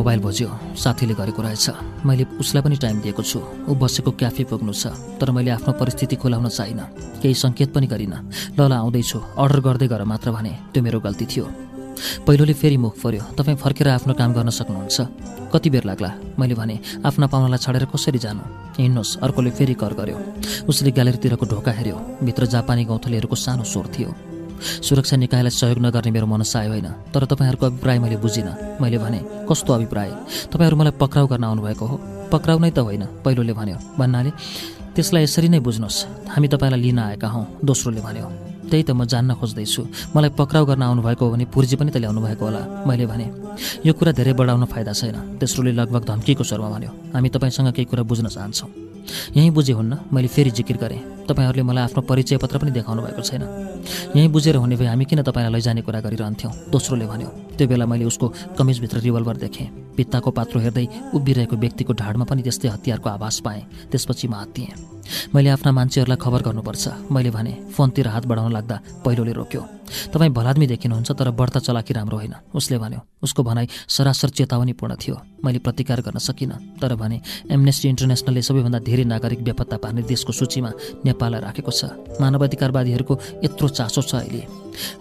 [0.00, 0.48] मोबाइल बज्यो।
[0.80, 1.66] साथीले गरेको रहेछ।
[2.08, 6.16] मैले उसलाई पनि टाइम दिएको छु। ऊ बसेको क्याफे पुग्नु छ तर मैले आफ्नो परिस्थिति
[6.16, 10.80] खुलाउन चाहिनँ केही सङ्केत पनि गरिनँ। ल ल आउँदैछु। अर्डर गर्दै गर मात्र भने त्यो
[10.80, 11.44] मेरो गल्ती थियो।
[12.24, 14.96] पहिलोले फेरि मुख पर्यो तपाईँ फर्केर आफ्नो काम गर्न सक्नुहुन्छ।
[15.52, 16.10] कति बेर लाग्ला?
[16.40, 18.40] मैले भने आफ्ना पाहुनालाई छाडेर कसरी जानु?
[18.80, 20.16] हिँड्नुहोस् अर्कोले फेरि कर गर्यो।
[20.64, 24.29] उसले ग्यालेरीतिरको ढोका हेऱ्यो। भित्र जापानी गौँथलीहरूको सानो स्वर थियो।
[24.60, 29.72] सुरक्षा निकायलाई सहयोग नगर्ने मेरो मनसाय होइन। तर तपाईँहरूको अभिप्राय मैले बुझिनँ। मैले भने कस्तो
[29.72, 30.10] अभिप्राय?
[30.52, 31.96] तपाईँहरू मलाई पक्राउ गर्न आउनुभएको हो?
[32.32, 34.30] पक्राउ नै त होइन पहिलोले भन्यो। भन्नाले
[34.94, 38.26] त्यसलाई यसरी नै बुझ्नुहोस्। हामी तपाईँलाई लिन आएका हौँ। दोस्रोले भन्यो।
[38.70, 42.20] त्यही त म जान्न खोज्दैछु। मलाई पक्राउ गर्न आउनुभएको हो भने पुर्जी पनि त ल्याउनु
[42.20, 43.26] भएको होला। मैले भने
[43.86, 48.02] यो कुरा धेरै बढाउन फाइदा छैन। तेस्रोले लगभग धम्कीको स्वरमा भन्यो। हामी तपाईँसँग केही कुरा
[48.02, 48.89] बुझ्न चाहन्छौँ।
[49.36, 53.22] यहीँ बुझे हुन्न मैले फेरि जिकिर गरेँ। तपाईँहरूले मलाई आफ्नो परिचय पत्र पनि देखाउनु भएको
[53.22, 53.42] छैन।
[54.16, 56.52] यहीँ बुझेर हुने भए हामी किन तपाईँलाई लैजाने कुरा गरिरहन्थ्यौँ?
[56.70, 62.24] दोस्रोले भन्यो। त्यो बेला मैले उसको कमिजभित्र रिभल्भर देखेँ। भित्ताको पात्रो हेर्दै उभिरहेको व्यक्तिको ढाडमा
[62.24, 64.72] पनि त्यस्तै हतियारको आभास पाएँ। त्यसपछि म हात्तिएँ
[65.34, 69.62] मैले आफ्ना मान्छेहरूलाई खबर गर्नुपर्छ। मैले भने फोनतिर हात बढाउन लाग्दा पहिलोले रोक्यो।
[70.14, 75.16] तपाईँ भलादमी देखिनुहुन्छ तर बढ्ता चलाकी राम्रो होइन। उसले भन्यो। उसको भनाइ सरासर चेतावनीपूर्ण थियो।
[75.44, 77.20] मैले प्रतिकार गर्न सकिनँ तर भने
[77.50, 80.70] एमनेस्टी इन्टरनेसनलले सबैभन्दा धेरै नागरिक बेपत्ता पार्ने देशको सूचीमा
[81.04, 81.84] नेपाललाई राखेको छ।
[82.22, 84.46] मानवाधिकारवादीहरूको यत्रो चासो छ अहिले।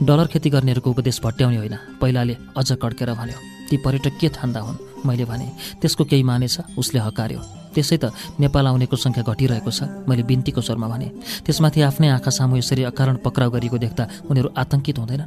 [0.03, 3.37] डलर खेती गर्नेहरूको उपदेश भट्याउने होइन। पहिलाले अझ कड्केर भन्यो
[3.69, 5.47] ती पर्यटक के ठान्दा हुन्। मैले भने
[5.81, 7.39] त्यसको केही मानेछ उसले हकार्यो
[7.75, 11.07] त्यसै त नेपाल आउनेको सङ्ख्या घटिरहेको छ। मैले बिन्तीको स्वरमा भने
[11.45, 15.23] त्यसमाथि आफ्नै आँखा सामु यसरी अकारण पक्राउ गरिएको देख्दा उनीहरू आतङ्कित हुँदैन।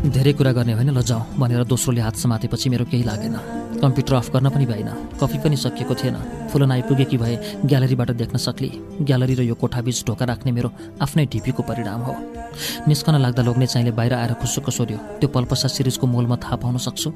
[0.00, 3.36] धेरै कुरा गर्ने होइन ल जाउँ भनेर दोस्रोले हात समातेपछि मेरो केही लागेन।
[3.84, 4.88] कम्प्युटर अफ गर्न पनि भएन
[5.20, 6.16] कफी पनि सकिएको थिएन।
[6.48, 8.70] फुलन आइपुगेकी भए ग्यालेरीबाट देख्न सक्ली।
[9.04, 10.68] ग्यालरी र यो कोठाबीच ढोका राख्ने मेरो
[11.04, 12.14] आफ्नै ढिपीको परिणाम हो।
[12.88, 17.12] निस्कन लाग्दा लोग्ने चाहिँले बाहिर आएर खुसुक्क सोध्यो त्यो पल्पसा सिरिजको मोलमा थाहा पाउन सक्छु?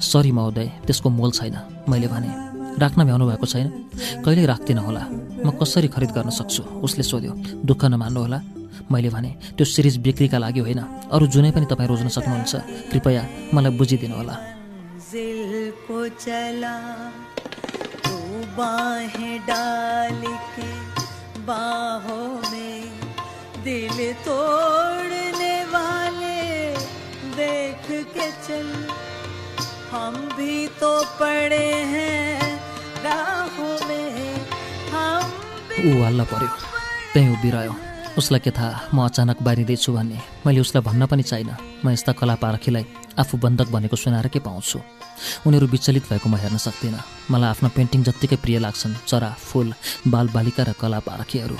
[0.00, 1.56] सरी महोदय त्यसको मोल छैन
[1.90, 2.30] मैले भने।
[2.78, 3.66] राख्न भ्याउनु भएको छैन?
[4.22, 5.02] कहिल्यै राख्दिनँ होला।
[5.42, 6.62] म कसरी खरिद गर्न सक्छु?
[6.86, 7.32] उसले सोध्यो।
[7.66, 8.59] दुःख नमान्नुहोला
[8.92, 10.80] मैले भने त्यो सिरिज बिक्रीका लागि होइन
[11.14, 12.52] अरू जुनै पनि तपाईँ रोज्न सक्नुहुन्छ।
[12.90, 13.22] कृपया
[13.54, 14.36] मलाई बुझिदिनु होला
[23.64, 26.38] दिल तोड़ने वाले
[28.46, 28.68] चल।
[29.90, 32.40] हम भी तो पड़े हैं
[33.04, 34.08] राहों में
[34.92, 35.30] हम
[35.68, 36.50] भी ऊ हल्ला पर्यो
[37.12, 37.74] त्यहीँ उभिरह्यो।
[38.20, 38.92] उसलाई के थाहा?
[38.94, 42.84] म अचानक बारिँदैछु भन्ने मैले उसलाई भन्न पनि चाहिनँ म यस्ता कला पारखीलाई
[43.18, 44.78] आफू बन्धक भनेको सुनाएर के पाउँछु?
[45.46, 49.72] उनीहरू विचलित भएको म हेर्न सक्दिनँ। मलाई आफ्नो पेन्टिङ जत्तिकै प्रिय लाग्छन्। चरा फुल
[50.06, 51.56] बालबालिका र कला पारखीहरू।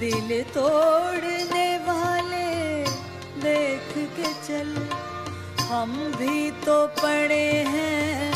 [0.00, 2.57] दिल तोड़ने वाले।
[3.40, 4.70] देख के चल।
[5.68, 8.32] हम भी तो पड़े हैं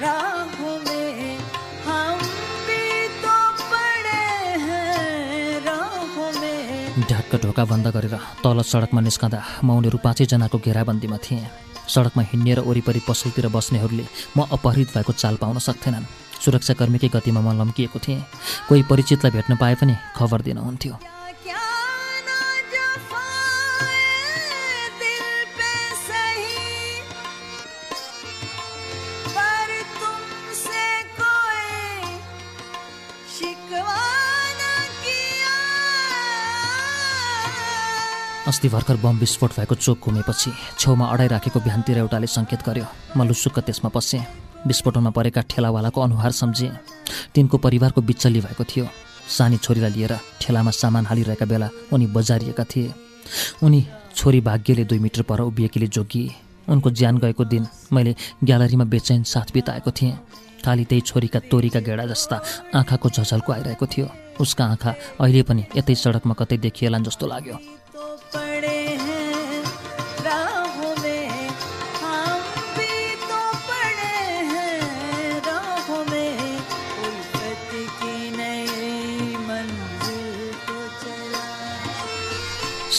[0.00, 1.38] राहों में।
[1.86, 2.18] हम
[2.66, 4.22] भी तो पड़े
[4.64, 7.02] हैं राहों में।
[7.42, 11.46] ढोका बन्द गरेर तल सडकमा निस्कँदा म उनीहरू पाँचैजनाको घेराबन्दीमा थिएँ।
[11.88, 16.06] सडकमा हिँड्ने र वरिपरि पसलतिर बस्नेहरूले म अपहरित भएको चाल पाउन सक्थेनन्।
[16.44, 18.24] सुरक्षाकर्मीकै गतिमा म लम्किएको थिएँ।
[18.68, 20.94] कोही परिचितलाई भेट्न पाए पनि खबर दिनुहुन्थ्यो।
[38.46, 43.58] अस्ति भर्खर बम विस्फोट भएको चोक घुमेपछि छेउमा अडाइराखेको बिहानतिर एउटाले सङ्केत गर्यो म लुसुक्क
[43.58, 44.22] त्यसमा पसेँ।
[44.66, 46.70] विस्फोटमा परेका ठेलावालाको अनुहार सम्झेँ।
[47.34, 48.86] तिनको परिवारको बिचल्ली भएको थियो।
[49.28, 52.94] सानी छोरीलाई लिएर ठेलामा सामान हालिरहेका बेला उनी बजारिएका थिए।
[53.66, 53.80] उनी
[54.14, 56.34] छोरी भाग्यले दुई मिटर पर उभिएकीले जोगिए
[56.70, 60.18] उनको ज्यान गएको दिन मैले ग्यालरीमा बेचैन साथ बिताएको थिएँ।
[60.64, 62.36] खालि त्यही छोरीका तोरीका गेडा जस्ता
[62.74, 64.06] आँखाको झझल्को आइरहेको थियो।
[64.40, 67.58] उसका आँखा अहिले पनि यतै सडकमा कतै देखिएलान् जस्तो लाग्यो।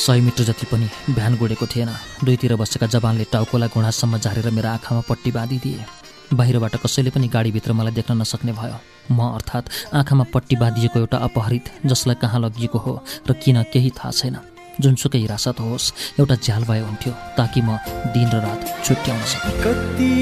[0.08, 1.90] सय मिटर जति पनि भ्यान गुडेको थिएन।
[2.24, 5.86] दुईतिर बसेका जवानले टाउकोलाई घुँडासम्म झारेर मेरो आँखामा पट्टी बाँधिदिए।
[6.34, 8.80] बाहिरबाट कसैले पनि गाडीभित्र मलाई देख्न नसक्ने भयो।
[9.12, 12.94] म अर्थात् आँखामा पट्टी बाँधिएको एउटा अपहरित जसलाई कहाँ लगिएको हो
[13.28, 17.78] र किन केही थाहा छैन। जुनसुकै हिरासत होस् एउटा झ्याल भए हुन्थ्यो ताकि म
[18.14, 20.14] दिन र रात छुट्याउन सकौँ। कति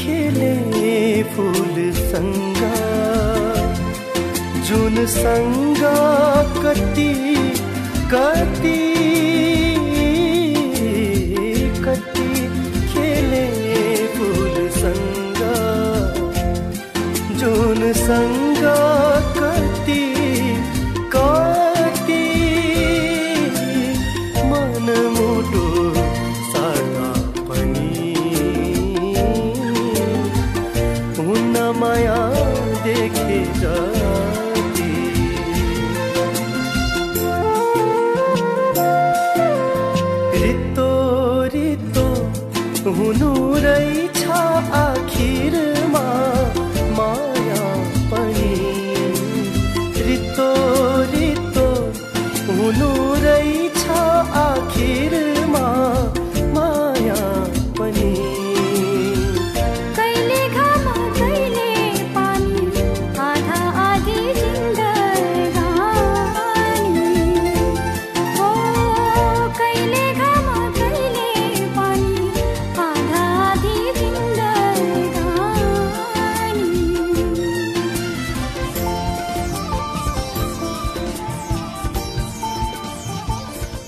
[0.00, 0.54] खेले
[1.34, 2.60] फुलसँग
[4.66, 5.82] जुनसँग
[6.62, 7.12] कति
[8.12, 8.80] कति
[11.86, 12.28] कति
[12.92, 13.46] खेले
[14.16, 15.40] फुलसँग
[17.40, 18.64] जुनसँग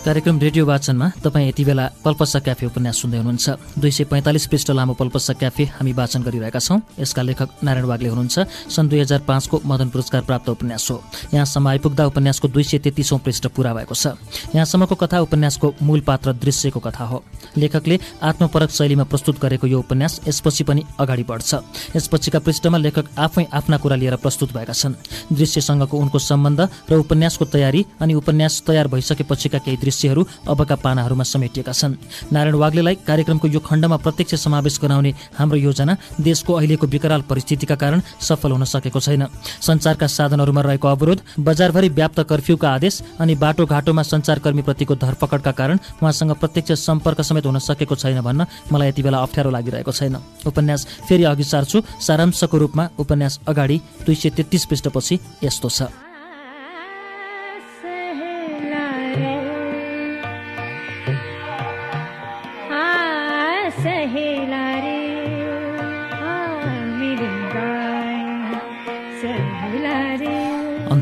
[0.08, 4.70] कार्यक्रम रेडियो वाचनमा तपाईँ यति बेला पल्पसा क्याफे उपन्यास सुन्दै हुनुहुन्छ। दुई सय पैँतालिस पृष्ठ
[4.72, 9.20] लामो पल्पसा क्याफे हामी वाचन गरिरहेका छौँ। यसका लेखक नारायण वाग्ले हुनुहुन्छ। सन् दुई हजार
[9.28, 10.96] पाँचको मदन पुरस्कार प्राप्त उपन्यास हो।
[11.34, 14.16] यहाँसम्म आइपुग्दा उपन्यासको दुई सय तेत्तिसौँ पृष्ठ पुरा भएको छ।
[14.56, 17.22] यहाँसम्मको कथा उपन्यासको मूल पात्र दृश्यको कथा हो।
[17.60, 21.52] लेखकले आत्मपरक शैलीमा प्रस्तुत गरेको यो उपन्यास यसपछि पनि अगाडि बढ्छ।
[21.96, 24.96] यसपछिका पृष्ठमा लेखक आफै आफ्ना कुरा लिएर प्रस्तुत भएका छन्।
[25.36, 31.72] दृश्यसँगको उनको सम्बन्ध र उपन्यासको तयारी अनि उपन्यास तयार भइसकेपछिका केही दृश्यहरू अबका पानाहरूमा समेटिएका
[31.72, 31.98] छन्।
[32.30, 38.00] नारायण वाग्लेलाई कार्यक्रमको यो खण्डमा प्रत्यक्ष समावेश गराउने हाम्रो योजना देशको अहिलेको विकराल परिस्थितिका कारण
[38.22, 39.26] सफल हुन सकेको छैन।
[39.58, 46.72] सञ्चारका साधनहरूमा रहेको अवरोध बजारभरि व्याप्त कर्फ्यूका आदेश अनि बाटोघाटोमा सञ्चारकर्मीप्रतिको धरपकडका कारण उहाँसँग प्रत्यक्ष
[46.78, 51.44] सम्पर्क समेत हुन सकेको छैन भन्न मलाई यति बेला अप्ठ्यारो लागिरहेको छैन। उपन्यास फेरि अघि
[51.44, 56.07] सार्छु। सारांशको रूपमा उपन्यास अगाडि दुई सय तेत्तिस पृष्ठपछि यस्तो छ।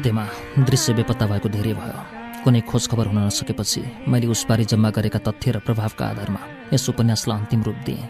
[0.07, 1.99] मध्यमा दृश्य बेपत्ता भएको धेरै भयो।
[2.47, 6.41] कुनै खोजखबर हुन नसकेपछि मैले उसबारे जम्मा गरेका तथ्य र प्रभावका आधारमा
[6.71, 8.07] यस उपन्यासलाई अन्तिम रूप दिएँ।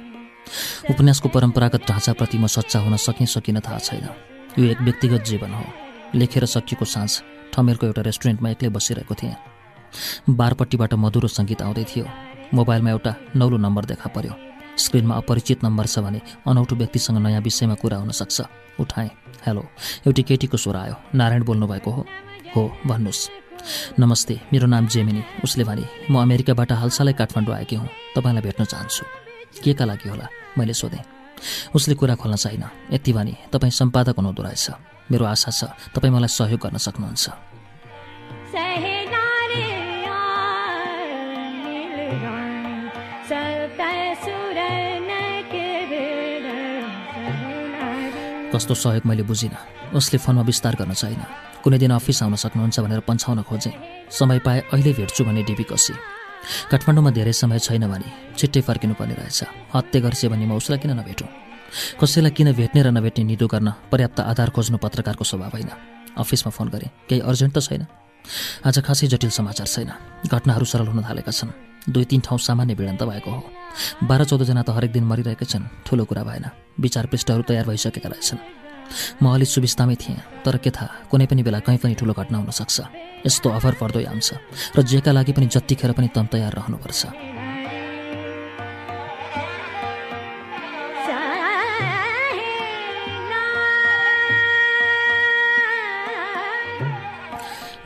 [0.93, 4.05] उपन्यासको परम्परागत ढाँचाप्रति म सच्चा हुन सकेँ सकिन थाहा छैन।
[4.61, 5.65] यो एक व्यक्तिगत जीवन हो।
[6.13, 7.13] लेखेर सकिएको साँझ
[7.57, 9.37] ठमेरको एउटा रेस्टुरेन्टमा एक्लै बसिरहेको थिएँ।
[10.29, 12.05] बारपट्टिबाट मधुरो सङ्गीत आउँदै थियो।
[12.53, 14.33] मोबाइलमा एउटा नौलो नम्बर देखा पर्यो।
[14.77, 18.41] स्क्रिनमा अपरिचित नम्बर छ भने अनौठो व्यक्तिसँग नयाँ विषयमा कुरा हुन सक्छ।
[18.81, 19.11] उठाएँ।
[19.47, 19.62] हेलो।
[20.07, 22.07] एउटी केटीको स्वर आयो। नारायण बोल्नुभएको हो।
[22.57, 23.31] हो भन्नुहोस्।
[24.01, 29.05] नमस्ते। मेरो नाम जेमिनी। उसले भने म अमेरिकाबाट हालसालै काठमाडौँ आएकी हुँ। तपाईँलाई भेट्न चाहन्छु।
[29.65, 30.29] के का लागि होला?
[30.59, 31.05] मैले सोधेँ।
[31.75, 34.71] उसले कुरा खोल्न छैन यति भने तपाईँ सम्पादक हुनुहुँदो रहेछ।
[35.11, 37.25] मेरो आशा छ तपाईँ मलाई सहयोग गर्न सक्नुहुन्छ।
[48.57, 51.21] कस्तो सहयोग मैले बुझिनँ। उसले फोनमा विस्तार गर्न छैन।
[51.61, 55.92] कुनै दिन अफिस आउन सक्नुहुन्छ भनेर पन्छाउन खोजेँ। समय पाए अहिले भेट्छु भने डिबी कसी।
[56.73, 59.40] काठमाडौँमा धेरै समय छैन भने छिट्टै फर्किनु पर्ने रहेछ।
[59.77, 61.29] हत्या गर्छ भने म उसलाई किन नभेटौँ?
[62.01, 65.71] कसैलाई किन भेट्ने र नभेट्ने निदो गर्न पर्याप्त आधार खोज्नु पत्रकारको स्वभाव होइन।
[66.16, 67.85] अफिसमा फोन गरेँ। केही अर्जेन्ट त छैन।
[68.64, 69.90] आज खासै जटिल समाचार छैन।
[70.33, 73.42] घटनाहरू सरल हुन थालेका छन्। दुई तिन ठाउँ सामान्य भिडन्त भएको हो।
[74.03, 76.46] बाह्र चौधजना त हरेक दिन मरिरहेकै छन् ठुलो कुरा भएन।
[76.81, 78.40] विचार पृष्ठहरू तयार भइसकेका रहेछन्।
[79.22, 83.27] म अलि सुविस्तामै थिएँ तर के थाहा कुनै पनि बेला कहीँ पनि ठुलो घटना हुनसक्छ
[83.27, 84.38] यस्तो अफर पर्दो याम छ
[84.77, 87.36] र जेका लागि पनि जतिखेर पनि तम तयार रहनुपर्छ।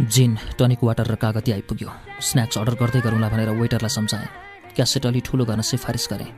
[0.01, 1.89] जिन टनिक वाटर र कागती आइपुग्यो।
[2.25, 4.29] स्न्याक्स अर्डर गर्दै गरौँला भनेर वेटरलाई सम्झाएँ।
[4.73, 6.33] क्यासेट अलि ठुलो गर्न सिफारिस गरेँ।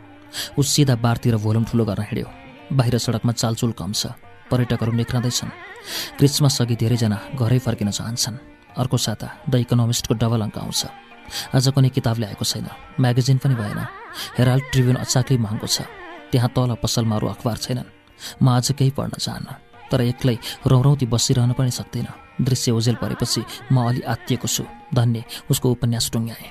[0.59, 2.27] ऊ सिधा बारतिर भोल्युम ठुलो गर्न हिँड्यो।
[2.75, 4.19] बाहिर सडकमा चालचुल कम छ।
[4.51, 5.51] पर्यटकहरू निख्रँदैछन्।
[6.19, 8.37] क्रिसमस अघि धेरैजना घरै फर्किन चाहन्छन्।
[8.83, 10.83] अर्को साता द इकोनोमिस्टको डबल अङ्क आउँछ।
[11.55, 12.67] आज कुनै किताब ल्याएको छैन।
[12.99, 13.81] म्यागजिन पनि भएन।
[14.43, 15.87] हेराल्ड ट्रिब्युन अचाक्लै महँगो छ।
[16.35, 17.93] त्यहाँ तल पसलमा अरू अखबार छैनन्।
[18.43, 19.49] म आज केही पढ्न चाहन्न।
[19.87, 24.65] तर एक्लै रौरौती बसिरहन पनि सक्दैन। दृश्य ओझेल परेपछि म अलि आत्तिएको छु।
[24.95, 26.51] धन्य उसको उपन्यास टुङ्ग्याएँ।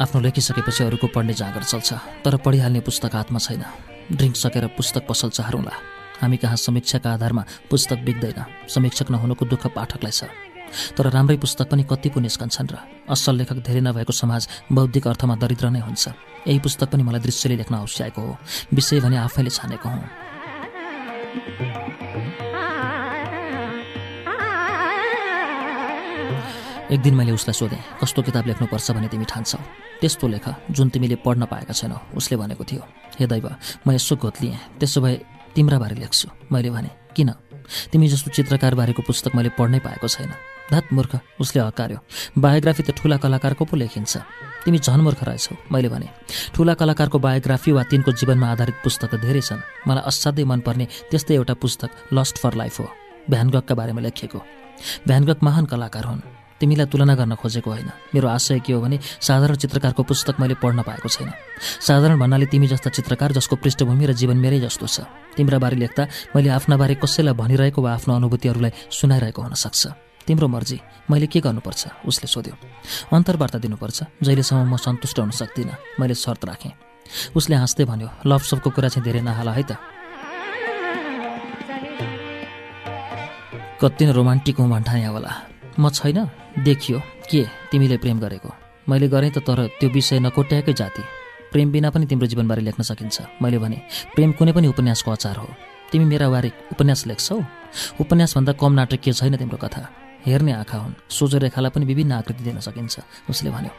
[0.00, 1.92] आफ्नो लेखिसकेपछि अरूको पढ्ने जाँगर चल्छ
[2.24, 3.64] तर पढिहाल्ने पुस्तक हातमा छैन।
[4.12, 5.74] ड्रिङ्क सकेर पुस्तक पसल चाहरौँला।
[6.20, 10.51] हामी कहाँ समीक्षाका आधारमा पुस्तक बिग्दैन। समीक्षक नहुनुको दुःख पाठकलाई छ।
[10.96, 12.76] तर राम्रै पुस्तक पनि कति पो निस्कन्छन् र
[13.08, 16.04] असल लेखक धेरै नभएको समाज बौद्धिक अर्थमा दरिद्र नै हुन्छ।
[16.48, 18.36] यही पुस्तक पनि मलाई दृश्यले लेख्न आवश्यक हो।
[18.74, 20.04] विषय भने आफैले छानेको हुँ।
[26.92, 29.58] एक दिन मैले उसलाई सोधेँ कस्तो किताब लेख्नुपर्छ भने तिमी ठान्छौ?
[30.00, 32.84] त्यस्तो लेख जुन तिमीले पढ्न पाएका छैनौ। उसले भनेको थियो
[33.16, 33.48] हे दैव
[33.86, 35.14] म यसो घोत्लिएँ त्यसो भए
[35.56, 37.32] तिम्रा बारे लेख्छु। मैले भने किन?
[37.88, 41.98] तिमी जस्तो चित्रकार बारेको पुस्तक मैले पढ्नै पाएको छैन। धात मूर्ख उसले हकार्यो
[42.40, 44.12] बायोग्राफी त ठुला कलाकारको पो लेखिन्छ।
[44.64, 46.08] तिमी झन् मूर्ख रहेछौ मैले भने।
[46.54, 51.54] ठुला कलाकारको बायोग्राफी वा तिनको जीवनमा आधारित पुस्तक धेरै छन्। मलाई असाध्यै मनपर्ने त्यस्तै एउटा
[51.60, 52.86] पुस्तक लस्ट फर लाइफ हो
[53.30, 54.38] भ्यानगकका बारेमा लेखिएको।
[55.06, 56.22] भ्यानगक महान कलाकार हुन्।
[56.62, 60.82] तिमीलाई तुलना गर्न खोजेको होइन। मेरो आशय के हो भने साधारण चित्रकारको पुस्तक मैले पढ्न
[60.86, 61.30] पाएको छैन।
[61.82, 66.02] साधारण भन्नाले तिमी जस्ता चित्रकार जसको पृष्ठभूमि र जीवन मेरै जस्तो छ। तिम्रा बारे लेख्दा
[66.38, 69.82] मैले आफ्ना बारे कसैलाई भनिरहेको वा आफ्नो अनुभूतिहरूलाई सुनाइरहेको हुनसक्छ
[70.26, 70.80] तिम्रो मर्जी।
[71.10, 72.06] मैले के गर्नुपर्छ?
[72.06, 72.54] उसले सोध्यो।
[73.12, 76.72] अन्तर्वार्ता दिनुपर्छ। जहिलेसम्म म सन्तुष्ट हुन सक्दिनँ मैले शर्त राखेँ।
[77.36, 79.76] उसले हाँस्दै भन्यो लभ सबको कुरा चाहिँ धेरै नहाला है त।
[83.82, 85.32] कति नै रोमान्टिक हुँ भन्ठाने होला
[85.78, 86.18] म छैन।
[86.62, 86.98] देखियो।
[87.30, 87.42] के?
[87.70, 88.50] तिमीले प्रेम गरेको।
[88.88, 91.02] मैले गरेँ त तर त्यो विषय नकोट्याएकै जाति।
[91.52, 93.78] प्रेम बिना पनि तिम्रो जीवनबारे लेख्न सकिन्छ। मैले भने
[94.14, 95.48] प्रेम कुनै पनि उपन्यासको अचार हो।
[95.92, 97.36] तिमी मेरा बारे उपन्यास लेख्छौ?
[98.00, 100.01] उपन्यासभन्दा कम नाटकीय छैन तिम्रो कथा?
[100.26, 103.00] हेर्ने आँखा हुन्। सोझो रेखालाई पनि विभिन्न आकृति दिन सकिन्छ
[103.30, 103.72] उसले भन्यो।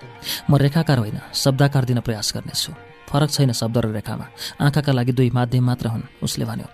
[0.50, 2.72] म रेखाकार होइन शब्दाकार दिन प्रयास गर्नेछु।
[3.08, 4.26] फरक छैन शब्द र रेखामा।
[4.62, 6.68] आँखाका लागि दुई माध्यम मात्र हुन् उसले भन्यो।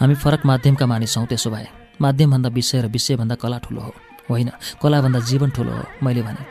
[0.00, 1.66] हामी फरक माध्यमका मानिस हौँ त्यसो भए।
[2.00, 3.92] माध्यमभन्दा विषय र विषयभन्दा कला ठुलो हो।
[4.30, 4.50] होइन
[4.82, 6.42] कलाभन्दा जीवन ठुलो हो मैले भने।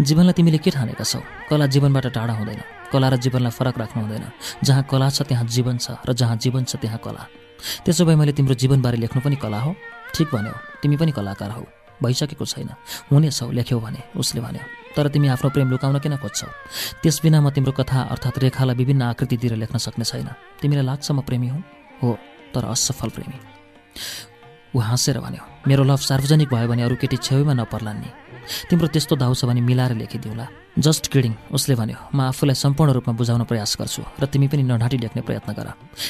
[0.00, 1.20] जीवनलाई तिमीले के ठानेका छौ?
[1.50, 2.60] कला जीवनबाट टाढा हुँदैन।
[2.92, 4.24] कला र जीवनलाई फरक राख्नु हुँदैन।
[4.64, 7.26] जहाँ कला छ त्यहाँ जीवन छ र जहाँ जीवन छ त्यहाँ कला।
[7.84, 9.74] त्यसो भए मैले तिम्रो जीवनबारे लेख्नु पनि कला हो?
[10.14, 11.64] ठिक भन्यो तिमी पनि कलाकार हौ
[12.02, 12.70] भइसकेको छैन।
[13.10, 14.62] हुनेछौ लेख्यौ भने उसले भन्यो।
[14.94, 16.48] तर तिमी आफ्नो प्रेम लुकाउन किन खोज्छौ?
[17.02, 20.28] त्यस बिना म तिम्रो कथा अर्थात् रेखालाई विभिन्न आकृति दिएर लेख्न सक्ने छैन।
[20.60, 21.62] तिमीलाई लाग्छ म प्रेमी हुँ?
[22.02, 22.18] हो
[22.54, 23.38] तर असफल प्रेमी।
[24.74, 28.10] ऊ हाँसेर भन्यो मेरो लभ सार्वजनिक भयो भने अरू केटी छेउमा नपर्लान् नि।
[28.70, 33.14] तिम्रो त्यस्तो दाउ छ भने मिलाएर लेखिदिउँला। जस्ट किडिङ उसले भन्यो म आफूलाई सम्पूर्ण रूपमा
[33.14, 35.68] बुझाउन प्रयास गर्छु र तिमी पनि नढाँटी लेख्ने प्रयत्न गर।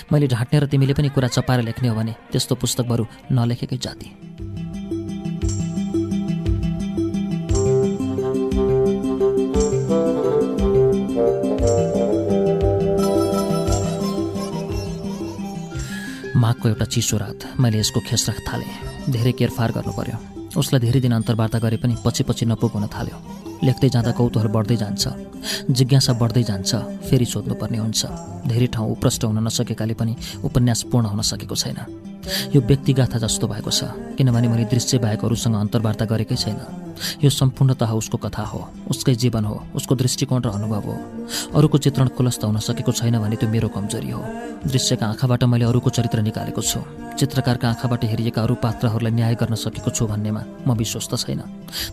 [0.08, 4.08] मैले ढाँट्ने र तिमीले पनि कुरा चपाएर लेख्ने हो भने त्यस्तो पुस्तक बरु नलेखेकै जाति।
[16.40, 20.16] माघको एउटा चिसो रात मैले यसको खेस राख थालेँ। धेरै केरफार गर्नु पर्यो।
[20.56, 24.76] उसलाई धेरै दिन अन्तर्वार्ता गरे पनि पछि पछि नपुग हुन थाल्यो। लेख्दै जाँदा कौतूहल बढ्दै
[24.76, 25.02] जान्छ।
[25.70, 26.70] जिज्ञासा बढ्दै जान्छ
[27.06, 28.00] फेरि सोध्नुपर्ने हुन्छ।
[28.50, 31.78] धेरै ठाउँ उप्रष्ट हुन नसकेकाले पनि उपन्यास पूर्ण हुन सकेको छैन।
[32.54, 33.84] यो व्यक्तिगाथा जस्तो भएको छ
[34.16, 36.58] किनभने मैले दृश्य बाहेक अरूसँग अन्तर्वार्ता गरेकै छैन।
[37.22, 38.60] यो सम्पूर्णतः उसको कथा हो
[38.90, 40.94] उसकै जीवन हो उसको दृष्टिकोण र अनुभव हो।
[41.58, 44.22] अरूको चित्रण खुलस्त हुन सकेको छैन भने त्यो मेरो कमजोरी हो।
[44.62, 46.80] दृश्यका आँखाबाट मैले अरूको चरित्र निकालेको छु।
[47.18, 51.42] चित्रकारका आँखाबाट हेरिएका अरू पात्रहरूलाई न्याय गर्न सकेको छु भन्नेमा म विश्वस्त छैन।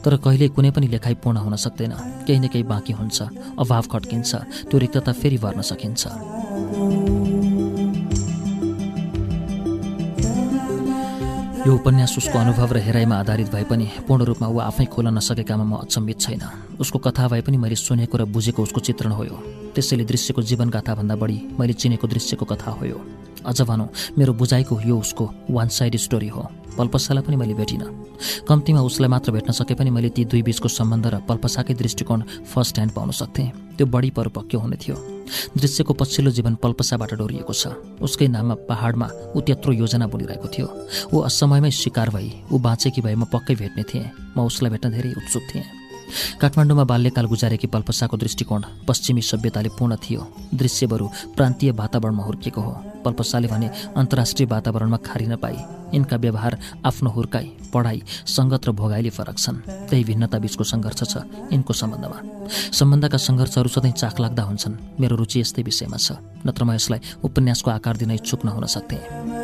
[0.06, 1.94] तर कहिले कुनै पनि लेखाइ पूर्ण हुन सक्दैन।
[2.30, 3.22] केही न केही बाँकी हुन्छ
[3.58, 4.32] अभाव खड्किन्छ
[4.70, 7.31] त्यो रिक्तता फेरि भर्न सकिन्छ।
[11.62, 15.64] यो उपन्यास उसको अनुभव र हेराइमा आधारित भए पनि पूर्ण रूपमा ऊ आफै खोल्न नसकेकामा
[15.64, 16.42] म अचम्मित छैन।
[16.82, 19.24] उसको कथा भए पनि मैले सुनेको र बुझेको उसको चित्रण हो
[19.78, 22.98] त्यसैले दृश्यको जीवनगाथाभन्दा बढी मैले चिनेको दृश्यको कथा हो
[23.46, 27.90] अझ भनौँ मेरो बुझाइको यो उसको वान साइड स्टोरी हो। पल्पसालाई पनि मैले भेटिनँ।
[28.48, 32.76] कम्तीमा उसलाई मात्र भेट्न सके पनि मैले ती दुई बिचको सम्बन्ध र पल्पसाकै दृष्टिकोण फर्स्ट
[32.78, 34.96] ह्यान्ड पाउन सक्थेँ। त्यो बढी परिपक्व हुने थियो।
[35.58, 40.68] दृश्यको पछिल्लो जीवन पल्पसाबाट डोरिएको छ। उसकै नाममा पहाडमा ऊ त्यत्रो योजना बुनिरहेको थियो।
[41.14, 45.12] ऊ असमयमै शिकार भई ऊ बाँचेकी भए म पक्कै भेट्ने थिएँ। म उसलाई भेट्न धेरै
[45.20, 45.81] उत्सुक थिएँ।
[46.42, 50.22] काठमाडौँमा बाल्यकाल गुजारेकी पल्पसाको दृष्टिकोण पश्चिमी सभ्यताले पूर्ण थियो।
[50.54, 51.06] दृश्यबरु
[51.36, 52.74] प्रान्तीय वातावरणमा हुर्किएको हो।
[53.06, 55.58] पल्पसाले भने अन्तर्राष्ट्रिय वातावरणमा खारिन पाई
[55.94, 59.58] यिनका व्यवहार आफ्नो हुर्काई पढाइ सङ्गत र भोगाइले फरक छन्।
[59.90, 61.16] त्यही भिन्नता बीचको सङ्घर्ष छ
[61.52, 62.18] यिनको सम्बन्धमा।
[62.80, 67.96] सम्बन्धका सङ्घर्षहरू सधैँ चाखलाग्दा हुन्छन्। मेरो रुचि यस्तै विषयमा छ नत्र म यसलाई उपन्यासको आकार
[67.98, 69.41] दिन इच्छुक नहुन सक्थेँ।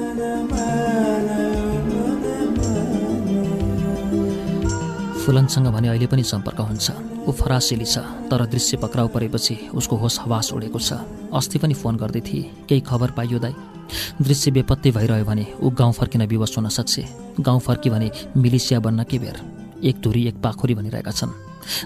[5.28, 8.00] फुलनसँग भने अहिले पनि सम्पर्क हुन्छ। ऊ फरासिली छ
[8.32, 11.04] तर दृश्य पक्राउ परेपछि उसको होस हवास उडेको छ।
[11.36, 13.52] अस्ति पनि फोन गर्दै थिए केही खबर पाइयो दाई?
[14.24, 18.08] दृश्य बेपत्ती भइरह्यो भने ऊ गाउँ फर्किन विवश हुन सक्छ। गाउँ फर्की भने
[18.40, 19.36] मिलिसिया बन्न के बेर?
[19.84, 21.36] एक धुरी एक पाखुरी भनिरहेका छन्।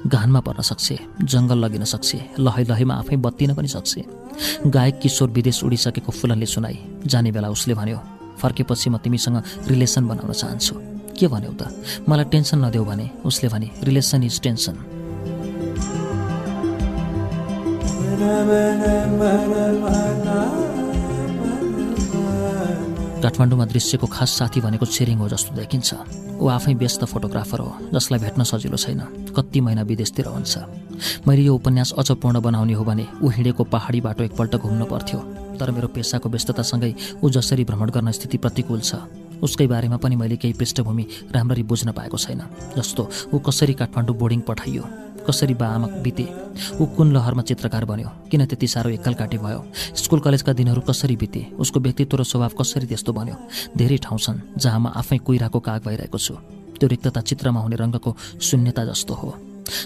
[0.06, 5.64] गहनमा पर्न सक्छ जङ्गल लगिन सक्छ लहै लहैमा आफै बत्तिन पनि सक्छ। गायक किशोर विदेश
[5.66, 6.78] उडिसकेको फुलनले सुनाई।
[7.10, 7.98] जाने बेला उसले भन्यो
[8.38, 10.91] फर्केपछि म तिमीसँग रिलेसन बनाउन चाहन्छु।
[11.22, 11.69] के भन्यौ त?
[12.09, 14.76] मलाई टेन्सन नदेऊ भने उसले भने रिलेसन इज टेन्सन.
[23.22, 25.89] काठमाडौँमा दृश्यको खास साथी भनेको छेरिङ हो जस्तो देखिन्छ।
[26.41, 30.57] ऊ आफै व्यस्त फोटोग्राफर हो जसलाई भेट्न सजिलो छैन। कति महिना विदेशतिर हुन्छ।
[31.30, 35.19] मैले यो उपन्यास अझ पूर्ण बनाउने हो भने ऊ हिँडेको पहाडी बाटो एकपल्ट घुम्नु पर्थ्यो।
[35.61, 40.36] तर मेरो पेसाको व्यस्ततासँगै ऊ जसरी भ्रमण गर्न स्थिति प्रतिकूल छ। उसकै बारेमा पनि मैले
[40.38, 42.42] केही पृष्ठभूमि राम्ररी बुझ्न पाएको छैन।
[42.78, 44.84] जस्तो ऊ कसरी काठमाडौँ बोर्डिङ पठाइयो
[45.22, 46.26] कसरी बा आमा बिते
[46.82, 49.62] ऊ कुन लहरमा चित्रकार बन्यो किन त्यति साह्रो एक्कालकाटी भयो
[50.02, 53.36] स्कुल कलेजका दिनहरू कसरी बिते उसको व्यक्तित्व र स्वभाव कसरी त्यस्तो बन्यो
[53.78, 56.34] धेरै ठाउँ छन् जहाँ म आफै कुइराको काग भइरहेको छु।
[56.82, 58.12] त्यो रिक्तता चित्रमा हुने रङ्गको
[58.42, 59.30] शून्यता जस्तो हो।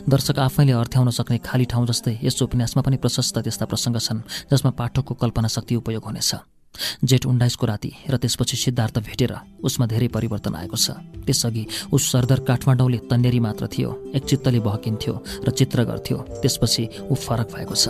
[0.08, 4.72] दर्शक आफैले अर्थ्याउन सक्ने खाली ठाउँ जस्तै यस उपन्यासमा पनि प्रशस्त त्यस्ता प्रसङ्ग छन् जसमा
[4.72, 6.55] पाठकको कल्पना शक्ति उपयोग हुनेछ।
[7.04, 12.40] जेठ उन्नाइसको राति र त्यसपछि सिद्धार्थ भेटेर उसमा धेरै परिवर्तन आएको छ। त्यसअघि उस सरदर
[12.48, 15.14] काठमाडौँले तन्नेरी मात्र थियो एक चित्तले बहकिन्थ्यो
[15.48, 17.88] र चित्र गर्थ्यो। त्यसपछि ऊ फरक भएको छ।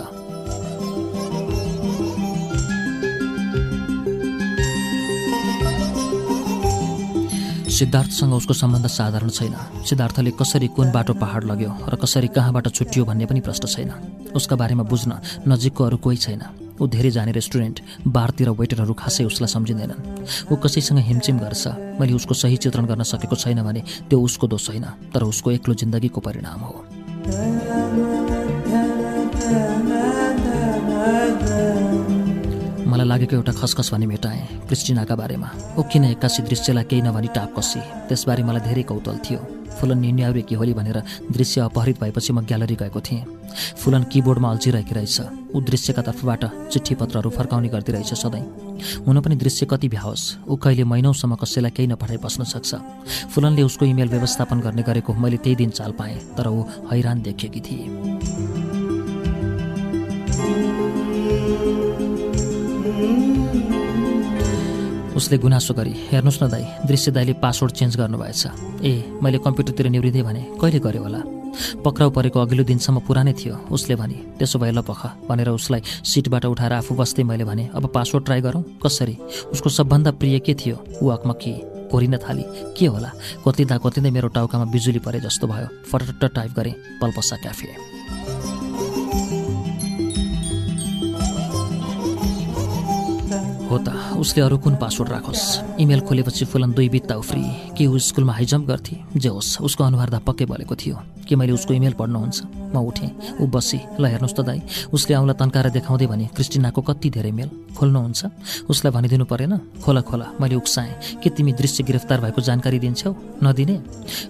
[7.76, 13.04] सिद्धार्थसँग उसको सम्बन्ध साधारण छैन। सिद्धार्थले कसरी कुन बाटो पहाड लग्यो र कसरी कहाँबाट छुट्टियो
[13.04, 13.90] भन्ने पनि प्रश्न छैन।
[14.32, 19.48] उसका बारेमा बुझ्न नजिकको अरू कोही छैन। ऊ धेरै जाने रेस्टुरेन्ट बारतिर वेटरहरू खासै उसलाई
[19.48, 20.00] सम्झिँदैनन्।
[20.52, 21.66] ऊ कसैसँग हिमचिम गर्छ।
[22.00, 25.74] मैले उसको सही चित्रण गर्न सकेको छैन भने त्यो उसको दोष होइन तर उसको एक्लो
[25.74, 26.84] जिन्दगीको परिणाम हो।
[32.86, 37.54] मलाई लागेको एउटा खसखस भनी मेटाएँ क्रिस्टिनाका बारेमा। ऊ किन एक्कासी दृश्यलाई केही नभनी टाप
[37.58, 41.02] कसी त्यसबारे मलाई धेरै कौतल थियो। फुलन निन्याउरे के होली भनेर
[41.32, 43.24] दृश्य अपहरित भएपछि म ग्यालरी गएको थिएँ।
[43.76, 45.20] फुलन किबोर्डमा अल्झिरहेकी रहेछ।
[45.54, 48.44] ऊ दृश्यका तर्फबाट चिठी पत्रहरू फर्काउने गर्दिरहेछ सधैँ।
[49.06, 52.74] हुन पनि दृश्य कति भ्याओस्। ऊ कहिले महिनौसम्म कसैलाई केही नपठाइ बस्न सक्छ।
[53.32, 56.62] फुलनले उसको इमेल व्यवस्थापन गर्ने गरेको मैले त्यही दिन चाल पाएँ तर ऊ
[56.92, 58.55] हैरान देखिएकी थिए।
[65.16, 68.42] उसले गुनासो गरी हेर्नुहोस् न दाई दृश्य दाईले पासवर्ड चेन्ज गर्नुभएछ।
[68.84, 68.92] ए
[69.22, 71.20] मैले कम्प्युटरतिर निहुरिँदै भने कहिले गर्यो होला?
[71.84, 76.44] पक्राउ परेको अघिल्लो दिनसम्म पुरानै थियो उसले भने त्यसो भए ल पख भनेर उसलाई सिटबाट
[76.52, 78.62] उठाएर आफू बस्दै मैले भने अब पासवर्ड ट्राई गरौँ?
[78.84, 79.16] कसरी?
[79.56, 80.76] उसको सबभन्दा प्रिय के थियो?
[81.00, 81.52] ऊ अकमकी
[81.88, 82.44] कोरिन थाली?
[82.76, 83.10] के होला?
[83.40, 87.95] कोत्लिँदा कोत्लिँदै मेरो टाउकामा बिजुली परे जस्तो भयो। फटट टाइप गरेँ पल्पसा क्याफे
[93.76, 95.76] हो त उसले अरू कुन पासवर्ड राखोस्?
[95.80, 97.44] इमेल खोलेपछि फुलन दुई बित्ता उफ्री
[97.76, 98.96] कि ऊ स्कुलमा हाइजम्प गर्थे?
[99.16, 100.96] जे होस् उसको अनुहार दा पक्कै बलेको थियो।
[101.28, 102.42] कि मैले उसको इमेल पढ्नुहुन्छ?
[102.72, 103.10] म उठेँ।
[103.40, 104.62] ऊ बसी ल हेर्नुहोस् त दाई
[104.92, 107.50] उसले आउँला तन्काएर देखाउँदै भने क्रिस्टिनाको कति धेरै मेल?
[107.76, 108.20] खोल्नुहुन्छ?
[108.70, 109.52] उसलाई भनिदिनु परेन।
[109.84, 113.10] खोला खोला मैले उक्साएँ। कि तिमी दृश्य गिरफ्तार भएको जानकारी दिन्छौ?
[113.42, 113.76] नदिने?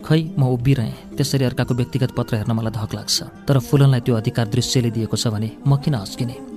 [0.05, 4.47] खै म उभिरहेँ। त्यसरी अर्काको व्यक्तिगत पत्र हेर्न मलाई धक लाग्छ। तर फुलनलाई त्यो अधिकार
[4.49, 6.56] दृश्यले दिएको छ भने म किन हस्किने?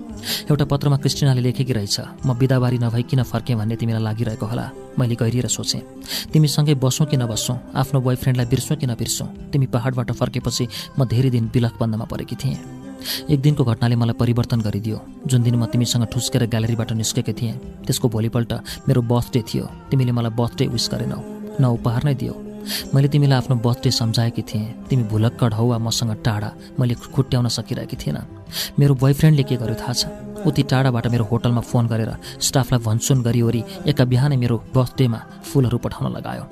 [0.50, 4.66] एउटा पत्रमा क्रिस्टिनाले लेखेकी रहेछ म बिदाबारी नभई किन फर्केँ भन्ने तिमीलाई लागिरहेको होला?
[5.00, 5.82] मैले गहिरिएर सोचेँ।
[6.34, 7.58] तिमीसँगै बसौँ कि नबसौँ?
[7.76, 9.28] आफ्नो बोयफ्रेन्डलाई बिर्सौँ कि नबिर्सौँ?
[9.52, 10.68] तिमी पहाडबाट फर्केपछि
[11.00, 12.58] म धेरै दिन बिलखबन्दमा परेकी थिएँ।
[13.32, 14.98] एक दिनको घटनाले मलाई परिवर्तन गरिदियो।
[15.28, 17.56] जुन दिन म तिमीसँग ठुस्केर ग्यालेरीबाट निस्केकी थिएँ
[17.88, 18.52] त्यसको भोलिपल्ट
[18.88, 21.20] मेरो बर्थडे थियो। तिमीले मलाई बर्थडे विस गरेनौ।
[21.62, 22.49] न उपहार नै दियो।
[22.94, 26.50] मैले तिमीलाई आफ्नो बर्थडे सम्झाएकी थिएँ। तिमी भुलक्कड हौ वा मसँग टाढा।
[26.80, 28.24] मैले खुट्याउन सकिरहेकी थिइनँ
[28.80, 30.06] मेरो बोयफ्रेन्डले के गर्यो थाहा छ?
[30.40, 36.12] उति टाढाबाट मेरो होटलमा फोन गरेर स्टाफलाई भनसुन गरिवरी एका बिहानै मेरो बर्थडेमा फुलहरू पठाउन
[36.16, 36.44] लगायो।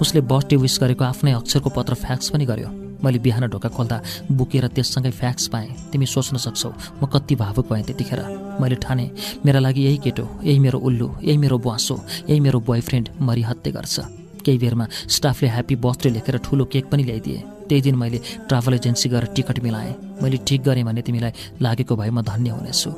[0.00, 2.68] उसले बर्थडे विस गरेको आफ्नै अक्षरको पत्र फ्याक्स पनि गर्यो।
[2.98, 4.00] मैले बिहान ढोका खोल्दा
[4.32, 8.20] बुकेर त्यससँगै फ्याक्स पाएँ। तिमी सोच्न सक्छौ म कति भावुक भएँ त्यतिखेर।
[8.60, 9.10] मैले ठाने
[9.44, 11.96] मेरा लागि यही केटो यही मेरो उल्लु यही मेरो बुवासो
[12.28, 14.17] यही मेरो बोयफ्रेन्ड मरिहत्ते गर्छ।
[14.48, 17.38] केही बेरमा स्टाफले ह्याप्पी बर्थडे लेखेर ठुलो केक पनि ल्याइदिए।
[17.68, 18.18] त्यही दिन मैले
[18.48, 19.92] ट्राभल एजेन्सी गएर टिकट मिलाएँ।
[20.24, 22.90] मैले ठिक गरेँ भने तिमीलाई लागेको भए म धन्य हुनेछु।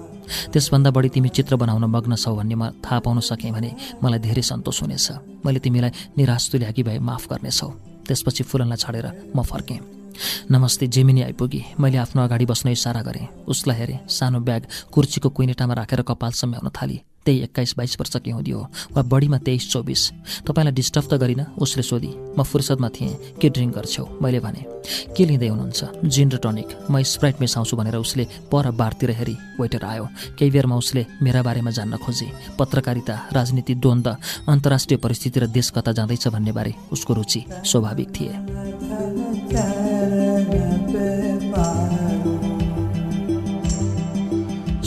[0.54, 4.42] त्यसभन्दा बढी तिमी चित्र बनाउन मग्न छौ भन्ने म थाहा पाउन सकेँ भने मलाई धेरै
[4.46, 7.68] सन्तोष हुनेछ। मैले तिमीलाई निराश तुल्याकी भए माफ गर्नेछौ।
[8.06, 9.78] त्यसपछि फुलनलाई छाडेर म फर्केँ।
[10.54, 14.62] नमस्ते जेमिनी आइपुगी। मैले आफ्नो अगाडि बस्न इसारा गरेँ। उसलाई हेरेँ। सानो ब्याग
[14.94, 18.58] कुर्चीको कुइनेटामा राखेर कपाल सम्याउन थाली। त्यही एक्काइस बाइस वर्ष के हुँदियो
[18.90, 20.02] वा बढीमा तेइस चौबिस।
[20.42, 24.04] तपाईँलाई डिस्टर्ब त गरिनँ उसले सोधी म फुर्सदमा थिएँ के ड्रिङ्क गर्छौ?
[24.18, 24.66] मैले भने
[25.14, 26.10] के लिँदै हुनुहुन्छ?
[26.10, 30.04] जिन र टनिक म स्प्राइट मिसाउँछु भनेर उसले पर बारतिर हेरी वेटर आयो।
[30.34, 34.08] केही बेरमा उसले मेरा बारेमा जान्न खोजे। पत्रकारिता राजनीति द्वन्द
[34.50, 38.34] अन्तर्राष्ट्रिय परिस्थिति र देश कता जाँदैछ भन्ने बारे उसको रुचि स्वाभाविक थिए।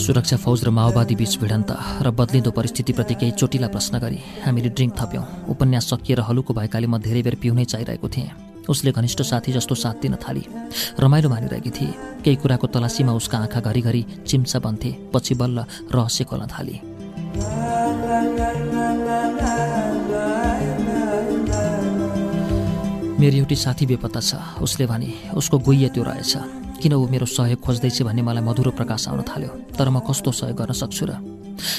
[0.03, 1.71] सुरक्षा फौज र माओवादी बीच भिडन्त
[2.03, 6.99] र बदलिँदो परिस्थितिप्रति केही चोटिला प्रश्न गरी हामीले ड्रिङ्क थप्यौँ। उपन्यास सकिएर हलुको भएकाले म
[6.99, 10.43] धेरै बेर पिउनै चाहिरहेको थिएँ। उसले घनिष्ठ साथी जस्तो साथ दिन थाली।
[10.99, 15.63] रमाइलो मानिरहेकी थिए। केही कुराको तलासीमा उसका आँखा घरिघरि चिम्सा बन्थे। पछि बल्ल
[15.95, 16.75] रहस्य खोल्न थाली।
[23.19, 27.59] मेरो एउटी साथी बेपत्ता छ। उसले भने। उसको गुइया त्यो रहेछ। किन ऊ मेरो सहयोग
[27.63, 29.71] खोज्दैछ भन्ने मलाई मधुरो प्रकाश आउन थाल्यो?
[29.79, 31.11] तर म कस्तो सहयोग गर्न सक्छु र?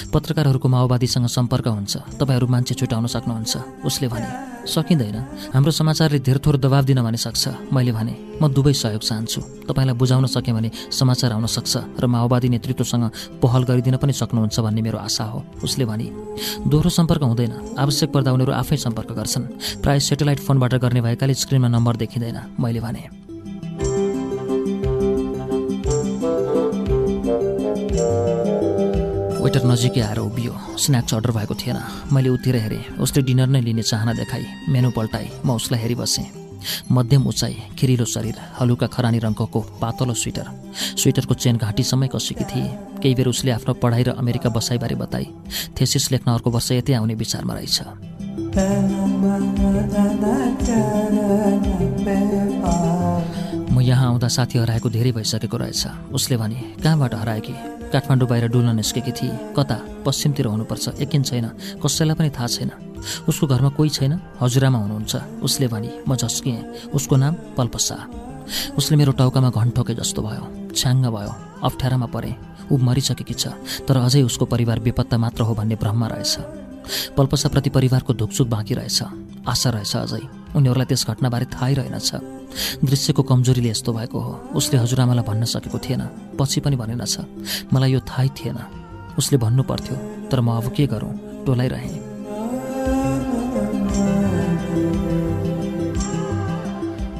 [0.09, 4.29] पत्रकारहरूको माओवादीसँग सम्पर्क हुन्छ। तपाईँहरू मान्छे छुट्याउन सक्नुहुन्छ। उसले भने
[4.65, 5.17] सकिँदैन।
[5.53, 9.93] हाम्रो समाचारले धेर थोर दबाब दिन भने सक्छ। मैले भने म दुवै सहयोग चाहन्छु। तपाईँलाई
[9.93, 13.05] बुझाउन सकेँ भने समाचार आउन सक्छ र माओवादी नेतृत्वसँग
[13.43, 16.07] पहल गरिदिन पनि सक्नुहुन्छ भन्ने मेरो आशा हो। उसले भने
[16.65, 19.45] दोहोरो सम्पर्क हुँदैन। आवश्यक पर्दा उनीहरू आफै सम्पर्क गर्छन्।
[19.85, 23.24] प्रायः सेटेलाइट फोनबाट गर्ने भएकाले स्क्रिनमा नम्बर देखिँदैन। मैले भने
[29.65, 31.77] नजिकै आएर उभियो। स्न्याक्स अर्डर भएको थिएन।
[32.13, 36.25] मैले उतिर हेरेँ। उसले डिनर नै लिने चाहना देखाई। मेनु पल्टाई। म उसलाई हेरिबसेँ
[36.91, 40.47] मध्यम उचाइ खिरिलो शरीर हलुका खरानी रङको पातलो स्वेटर।
[40.97, 42.67] स्वेटरको चेन घाँटीसम्मै कसेकी थिए।
[43.01, 45.27] केही बेर उसले आफ्नो पढाइ र अमेरिका बसाइबारे बताई।
[45.77, 47.77] थेसिस लेख्न अर्को वर्ष यतै आउने विचारमा रहेछ।
[53.69, 57.74] म यहाँ आउँदा साथी हराएको धेरै भइसकेको रहेछ। उसले भने कहाँबाट हराएकी?
[57.95, 60.03] काठमाडौँ बाहिर डुल्न निस्केकी थिए। कता?
[60.05, 61.45] पश्चिमतिर हुनुपर्छ। एकिन छैन।
[61.79, 62.71] कसैलाई पनि थाहा छैन।
[63.29, 64.19] उसको घरमा कोही छैन?
[64.41, 67.97] हजुरआमा हुनुहुन्छ। उसले भने म झस्किएँ। उसको नाम पल्पसा।
[68.77, 71.31] उसले मेरो टाउकामा घन ठोके जस्तो भयो। छ्याङ्ग भयो।
[71.63, 72.35] अप्ठ्यारामा परे।
[72.71, 73.47] ऊ मरिसकेकी छ।
[73.87, 76.35] तर अझै उसको परिवार बेपत्ता मात्र हो भन्ने भ्रममा रहेछ।
[77.15, 78.99] पल्पसाप्रति परिवारको धुकचुक बाँकी रहेछ।
[79.47, 82.09] आशा रहेछ अझै। उनीहरूलाई त्यस घटनाबारे थाहै रहेनछ।
[82.83, 86.01] दृश्यको कमजोरीले यस्तो भएको हो। उसले हजुरआमालाई भन्न सकेको थिएन।
[86.39, 87.15] पछि पनि भनेनछ।
[87.73, 88.57] मलाई यो थाहै थिएन।
[89.19, 89.95] उसले भन्नु पर्थ्यो
[90.31, 91.13] तर म अब के गरौँ?
[91.45, 91.99] टोलाइरहेँ।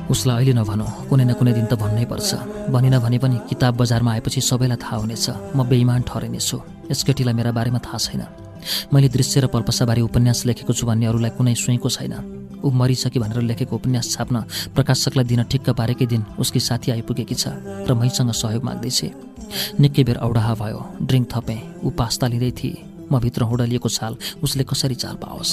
[0.06, 4.12] उसलाई अहिले नभनौँ। कुनै न कुनै दिन त भन्नै पर्छ। भनिन भने पनि किताब बजारमा
[4.16, 6.58] आएपछि सबैलाई थाहा हुनेछ। म बेइमान ठहरिनेछु
[6.92, 8.24] यस केटीलाई मेरा बारेमा थाहा छैन।
[8.94, 12.14] मैले दृश्य र पल्पसाबारे उपन्यास लेखेको छु भन्ने अरूलाई कुनै सुइँको छैन।
[12.66, 14.42] ऊ मरिछ कि भनेर लेखेको उपन्यास छाप्न
[14.76, 17.54] प्रकाशकलाई दिन ठिक्क पारेकै दिन उसकी साथी आइपुगेकी छ
[17.86, 19.10] र मैसँग सहयोग माग्दैछे
[19.80, 24.64] निकै बेर औडाहा भयो। ड्रिङ्क थपेँ। ऊ पास्ता लिँदै थिए। म भित्र हुडलिएको छाल उसले
[24.66, 25.52] कसरी चाल पाओस्?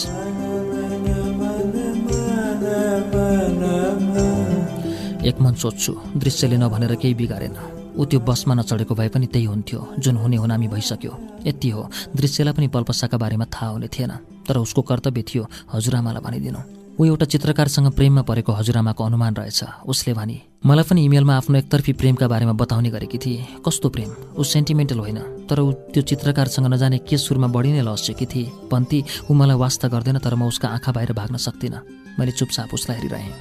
[5.22, 7.56] एक मन सोध्छु दृश्यले नभनेर केही बिगारेन।
[7.94, 11.12] ऊ त्यो बसमा नचढेको भए पनि त्यही हुन्थ्यो। जुन हुने हुनामी भइसक्यो।
[11.46, 11.82] यति हो।
[12.16, 14.12] दृश्यलाई पनि पल्पसाका बारेमा थाहा हुने थिएन।
[14.48, 20.12] तर उसको कर्तव्य थियो हजुरआमालाई भनिदिनु। ऊ एउटा चित्रकारसँग प्रेममा परेको हजुरआमाको अनुमान रहेछ। उसले
[20.14, 20.36] भनी
[20.66, 24.10] मलाई पनि इमेलमा आफ्नो एकतर्फी प्रेमका बारेमा बताउने गरेकी थिए। कस्तो प्रेम?
[24.36, 25.18] ऊ सेन्टिमेन्टल होइन
[25.48, 29.88] तर ऊ त्यो चित्रकारसँग नजाने के सुरमा बढी नै लस्सेकी थिए। भन्ती ऊ मलाई वास्ता
[29.88, 31.80] गर्दैन तर म उसका आँखा बाहिर भाग्न सक्दिनँ।
[32.18, 33.32] मैले चुपचाप उसलाई हेरिरहेँ।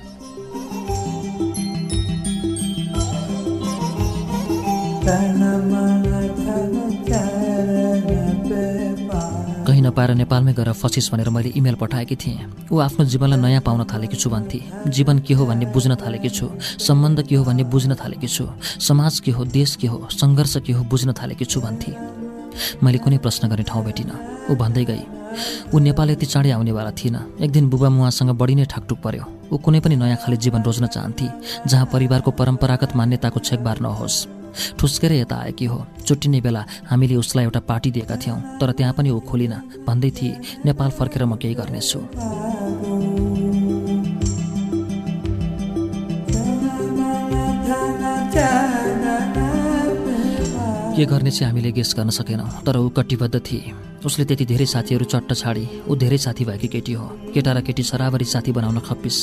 [9.81, 13.83] कहीँ नपाएर नेपालमै गएर फसिस भनेर मैले इमेल पठाएकी थिएँ। ऊ आफ्नो जीवनलाई नयाँ पाउन
[13.89, 17.95] थालेकी छु भन्थे। जीवन के हो भन्ने बुझ्न थालेकी छु। सम्बन्ध के हो भन्ने बुझ्न
[17.97, 21.91] थालेकी छु। समाज के हो देश के हो सङ्घर्ष के हो बुझ्न थालेकी छु भन्थे।
[22.83, 24.17] मैले कुनै प्रश्न गर्ने ठाउँ भेटिनँ।
[24.51, 25.03] ऊ भन्दै गई
[25.73, 29.57] ऊ नेपाल यति चाँडै आउनेवाला थिएन। एक दिन बुबा मुवासँग बढी नै ठाकटुक पर्यो। ऊ
[29.57, 31.27] कुनै पनि नयाँ खाले जीवन रोज्न चाहन्थे
[31.67, 34.40] जहाँ परिवारको परम्परागत मान्यताको छेकबार नहोस्।
[34.79, 39.09] ठुस्केर यता आएकी हो। छुट्टिने बेला हामीले उसलाई एउटा पार्टी दिएका थियौँ तर त्यहाँ पनि
[39.09, 39.53] ऊ खोलिन।
[39.87, 41.99] भन्दै थिए नेपाल फर्केर म केही गर्नेछु।
[50.91, 53.73] के गर्ने चाहिँ हामीले गेस गर्न सकेनौँ तर ऊ कटिबद्ध थिए।
[54.05, 57.83] उसले त्यति धेरै साथीहरू चट्ट छाडी ऊ धेरै साथी भएकी केटी हो। केटा र केटी
[57.83, 59.17] सराबरी साथी बनाउन खप्पिस।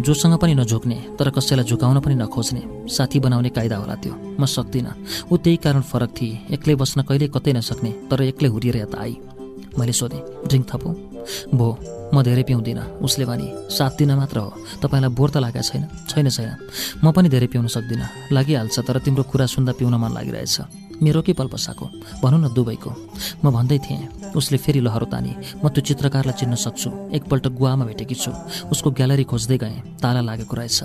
[0.00, 4.92] जोसँग पनि नझोक्ने तर कसैलाई झुकाउन पनि नखोज्ने साथी बनाउने कायदा होला त्यो। म सक्दिनँ।
[5.32, 9.14] ऊ त्यही कारण फरक थिए। एक्लै बस्न कहिले कतै नसक्ने तर एक्लै हुरिएर यता आई।
[9.78, 10.94] मैले सोधेँ ड्रिङ्क थपौँ?
[11.54, 11.68] भो
[12.14, 14.50] म धेरै पिउँदिनँ। उसले भने सात दिन मात्र हो।
[14.82, 15.82] तपाईँलाई बोर त लागेको छैन?
[16.08, 16.50] छैन छैन।
[17.04, 21.32] म पनि धेरै पिउन सक्दिनँ। लागिहाल्छ तर तिम्रो कुरा सुन्दा पिउन मन लागिरहेछ। मेरो के
[21.32, 21.86] पल्पसाको
[22.22, 22.90] भनौँ न दुबईको।
[23.44, 25.32] म भन्दै थिएँ उसले फेरि लहरो तानी।
[25.64, 28.32] म त्यो चित्रकारलाई चिन्न सक्छु। एकपल्ट गुवामा भेटेकी छु।
[28.70, 30.82] उसको ग्यालरी खोज्दै गएँ। ताला लागेको रहेछ।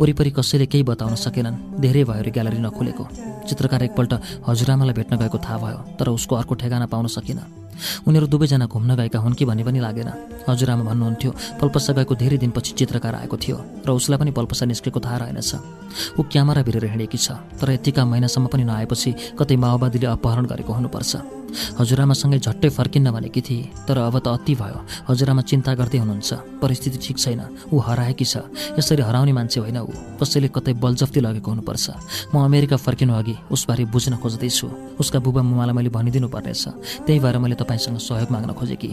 [0.00, 3.04] वरिपरि कसैले केही बताउन सकेनन्। धेरै भयो अरे ग्यालरी नखुलेको।
[3.48, 4.12] चित्रकार एकपल्ट
[4.48, 7.59] हजुरआमालाई भेट्न गएको थाहा भयो तर उसको अर्को ठेगाना पाउन सकिनँ।
[8.06, 10.10] उनीहरू दुवैजना घुम्न गएका हुन् कि भन्ने पनि लागेन।
[10.48, 13.56] हजुरआमा भन्नुहुन्थ्यो पल्पसा गएको धेरै दिनपछि चित्रकार आएको थियो
[13.86, 15.50] र उसलाई पनि पल्पसा निस्केको थाहा रहेनछ।
[16.18, 21.39] ऊ क्यामेरा भिरेर हिँडेकी छ तर यतिका महिनासम्म पनि नआएपछि कतै माओवादीले अपहरण गरेको हुनुपर्छ।
[21.80, 24.78] हजुरआमासँगै झट्टै फर्किन्न भनेकी थिए तर अब त अति भयो।
[25.08, 26.30] हजुरआमा चिन्ता गर्दै हुनुहुन्छ
[26.62, 27.40] परिस्थिति ठिक छैन
[27.72, 28.34] ऊ हराएकी छ
[28.78, 31.86] यसरी हराउने मान्छे होइन ऊ कसैले कतै बलजफ्ती लगेको हुनुपर्छ।
[32.34, 34.66] म अमेरिका फर्किनु अघि उसबारे बुझ्न खोज्दैछु
[35.00, 36.64] उसका बुबा मुमालाई मैले भनिदिनु पर्नेछ
[37.06, 38.90] त्यही भएर मैले तपाईँसँग सहयोग माग्न खोजेँ कि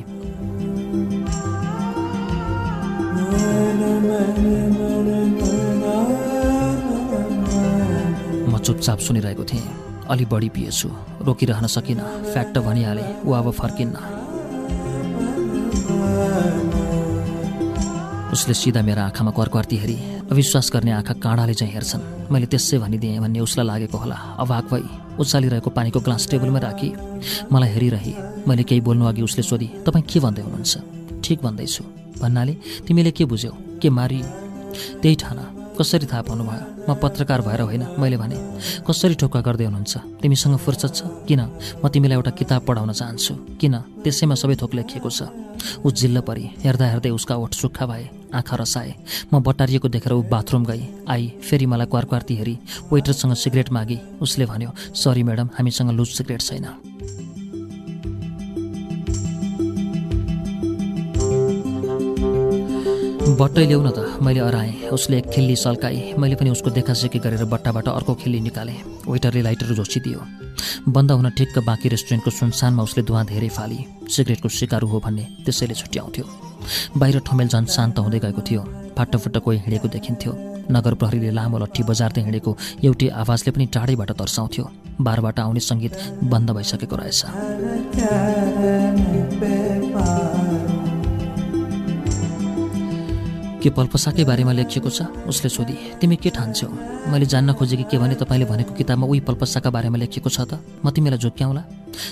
[8.48, 10.90] म चुपचाप सुनिरहेको थिएँ। अलि बढी पिएछु।
[11.26, 13.96] रोकिरहन सकिनँ फ्याक्ट भनिहालेँ ऊ अब फर्किन्न।
[18.34, 19.98] उसले सिधा मेरा आँखामा कर्कर्ती हेरी
[20.32, 24.84] अविश्वास गर्ने आँखा काँडाले चाहिँ हेर्छन्। मैले त्यसै भनिदिएँ भन्ने उसलाई लागेको होला। अभाग भई
[25.20, 26.90] उचालिरहेको पानीको ग्लास टेबलमा राखी।
[27.52, 28.14] मलाई हेरिरहे
[28.48, 30.78] मैले केही बोल्नु अघि उसले सोधी तपाईँ के भन्दै हुनुहुन्छ?
[31.24, 31.84] ठिक भन्दैछु।
[32.22, 32.54] भन्नाले
[32.88, 33.52] तिमीले के बुझ्यौ?
[33.82, 34.22] के मारी
[35.02, 38.38] त्यही ठाना। कसरी थाहा पाउनुभयो म पत्रकार भएर होइन मैले भने
[38.82, 39.94] कसरी ठोक्का गर्दै हुनुहुन्छ?
[40.22, 41.00] तिमीसँग फुर्सद छ?
[41.28, 41.42] किन?
[41.80, 43.76] म तिमीलाई एउटा किताब पढाउन चाहन्छु। किन?
[44.04, 45.30] त्यसैमा सबै थोक लेखिएको छ।
[45.86, 48.92] ऊ जिल्ल परी हेर्दा हेर्दै उसका ओठ सुक्खा भए आँखा रसाए।
[49.34, 52.56] म बटारिएको देखेर ऊ बाथरुम गई। आई फेरि मलाई क्वारक्वार्ती हेरी।
[52.92, 56.66] वेटरसँग सिगरेट मागी। उसले भन्यो सरी म्याडम हामीसँग लुज सिगरेट छैन।
[63.40, 67.46] बट्टै ल्याउ न त मैले अराएँ उसले एक खिल्ली सल्काई मैले पनि उसको देखासेखी गरेर
[67.54, 70.20] बट्टाबाट अर्को खिल्ली निकालेँ। वेटरले लाइटर झोसिदियो
[70.90, 73.80] बन्द हुन ठिक्क बाँकी रेस्टुरेन्टको सुनसानमा उसले धुवा धेरै फाली।
[74.10, 76.26] सिगरेटको सिकारु हो भन्ने त्यसैले छुट्याउँथ्यो।
[76.98, 78.62] बाहिर ठमेल झन् शान्त हुँदै गएको थियो।
[78.98, 80.32] फाटोफुट्ट कोही हिँडेको देखिन्थ्यो।
[80.74, 82.52] नगर प्रहरीले लामो लट्ठी बजार्दै हिँडेको
[82.88, 84.66] एउटै आवाजले पनि टाढैबाट तर्साउँथ्यो।
[85.06, 85.94] बारबाट आउने सङ्गीत
[86.26, 87.20] बन्द भइसकेको रहेछ।
[93.58, 96.68] के पल्पसाकै बारेमा लेखिएको छ उसले सोधी तिमी के ठान्छौ?
[97.10, 100.62] मैले जान्न खोजेँ कि भने तपाईँले भनेको किताबमा उही पल्पसाका बारेमा लेखिएको छ त?
[100.86, 101.62] म तिमीलाई झुक्क्याउँला?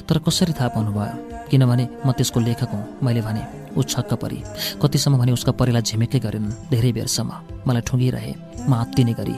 [0.10, 1.14] तर कसरी थाहा पाउनुभयो?
[1.50, 3.42] किनभने म त्यसको लेखक हुँ मैले भने
[3.78, 4.40] ऊ छक्क परी।
[4.82, 7.32] कतिसम्म भने उसका परिलाई झिमेकै गरेनन् धेरै बेरसम्म।
[7.68, 8.34] मलाई ठुङ्गिरहे
[8.66, 9.36] म आत्तिने गरी।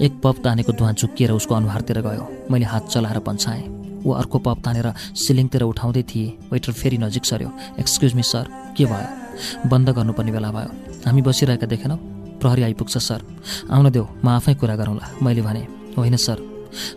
[0.00, 3.64] एक पप तानेको धुवा झुक्किएर उसको अनुहारतिर गयो। मैले हात चलाएर पन्छाएँ।
[4.06, 8.84] ऊ अर्को पप तानेर सिलिङतिर उठाउँदै थिए। वेटर फेरि नजिक सर्यो। एक्सक्युज मी सर के
[8.84, 9.68] भयो?
[9.68, 10.70] बन्द गर्नुपर्ने बेला भयो।
[11.06, 11.96] हामी बसिरहेका देखेनौ?
[12.40, 13.20] प्रहरी आइपुग्छ सर।
[13.70, 15.62] आउन देऊ म आफै कुरा गरौँला। मैले भने
[15.96, 16.38] होइन सर।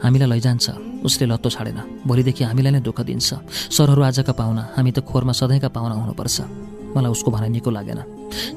[0.04, 0.66] हामीलाई लैजान्छ।
[1.06, 3.30] उसले लत्तो छाडेन। भोलिदेखि हामीलाई नै दुःख दिन्छ।
[3.72, 6.38] सरहरू आजका पाहुना। हामी त खोरमा सधैँका पाहुना हुनुपर्छ।
[6.96, 8.00] मलाई उसको भनाइ निको लागेन।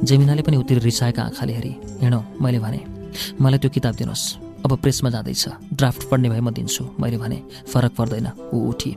[0.03, 2.81] जेमिनाले पनि उतिर रिसाएका आँखाले हेरी हिँडौँ मैले भने
[3.41, 7.39] मलाई त्यो किताब दिनुहोस् अब प्रेसमा जाँदैछ। ड्राफ्ट पढ्ने भए म दिन्छु। मैले भने
[7.69, 8.97] फरक पर्दैन। ऊ उठी।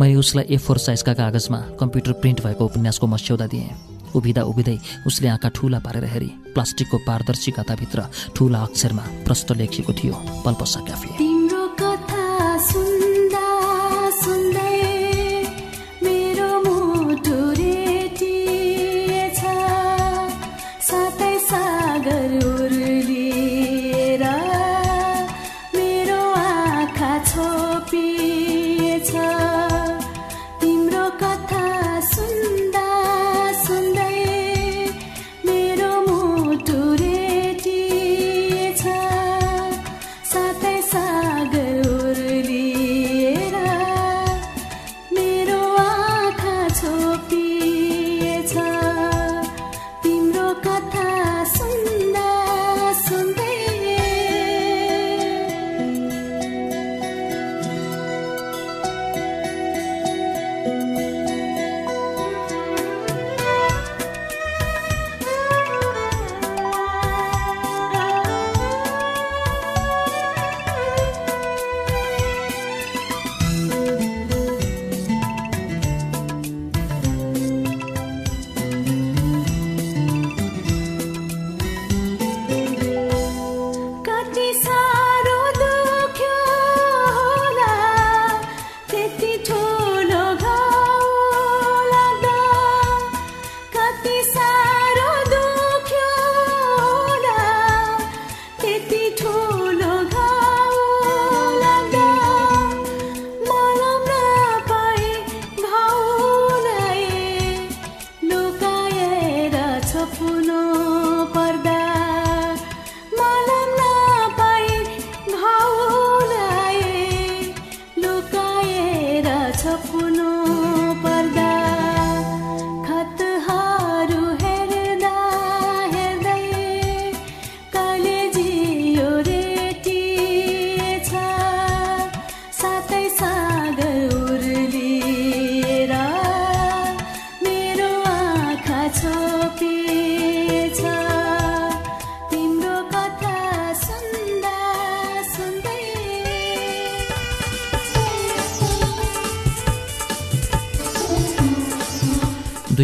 [0.00, 5.28] मैले उसलाई ए फोर साइजका कागजमा कम्प्युटर प्रिन्ट भएको उपन्यासको मस्यौदा दिएँ। उभिँदा उभिँदै उसले
[5.28, 8.02] आँखा ठुला पारेर हेरी। प्लास्टिकको पारदर्शी कथाभित्र
[8.36, 11.34] ठुला अक्षरमा प्रष्ट लेखिएको थियो पल्पसा क्याफे।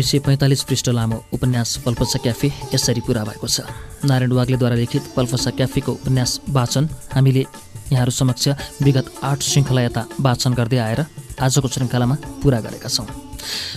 [0.01, 3.69] दुई सय पैँतालिस पृष्ठ लामो उपन्यास पल्पसा क्याफे यसरी पुरा भएको छ।
[4.09, 7.41] नारायण वाग्लेद्वारा लिखित पल्पसा क्याफेको उपन्यास वाचन हामीले
[7.93, 8.49] यहाँहरू समक्ष
[8.81, 11.05] विगत आठ श्रृङ्खला यता वाचन गर्दै आएर
[11.37, 13.07] आजको श्रृङ्खलामा पुरा गरेका छौँ।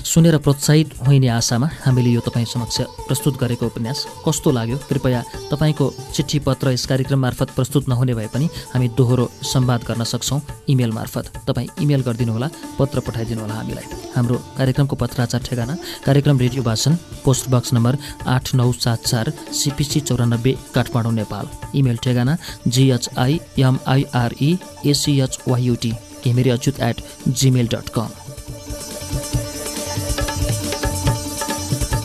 [0.07, 4.77] सुनेर प्रोत्साहित होइने आशामा हामीले यो तपाईँ समक्ष प्रस्तुत गरेको उपन्यास कस्तो लाग्यो?
[4.87, 10.03] कृपया तपाईँको चिठी पत्र यस कार्यक्रम मार्फत प्रस्तुत नहुने भए पनि हामी दोहोरो संवाद गर्न
[10.07, 12.49] सक्छौँ। इमेल मार्फत तपाईँ इमेल गरिदिनुहोला
[12.79, 16.95] पत्र पठाइदिनुहोला हामीलाई। हाम्रो कार्यक्रमको पत्राचार ठेगाना कार्यक्रम रेडियो भाषण
[17.25, 17.97] पोस्ट बक्स नम्बर
[18.27, 21.45] आठ नौ सात चार सिपिसी चौरानब्बे काठमाडौँ नेपाल।
[21.75, 22.37] इमेल ठेगाना
[22.67, 24.57] GHI MIRE
[24.91, 25.91] ACHYUT
[26.25, 28.09] Ghimire Achyut at Gmail dot com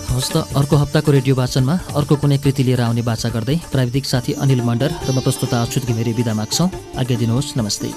[0.08, 4.32] हवस् त अर्को हप्ताको रेडियो वाचनमा अर्को कुनै कृति लिएर आउने बाचा गर्दै प्राविधिक साथी
[4.42, 7.88] अनिल मण्डर र म प्रस्तुता अच्युत घिमिरे बिदा माग्छौँ। आज्ञा दिनुहोस् नमस्ते।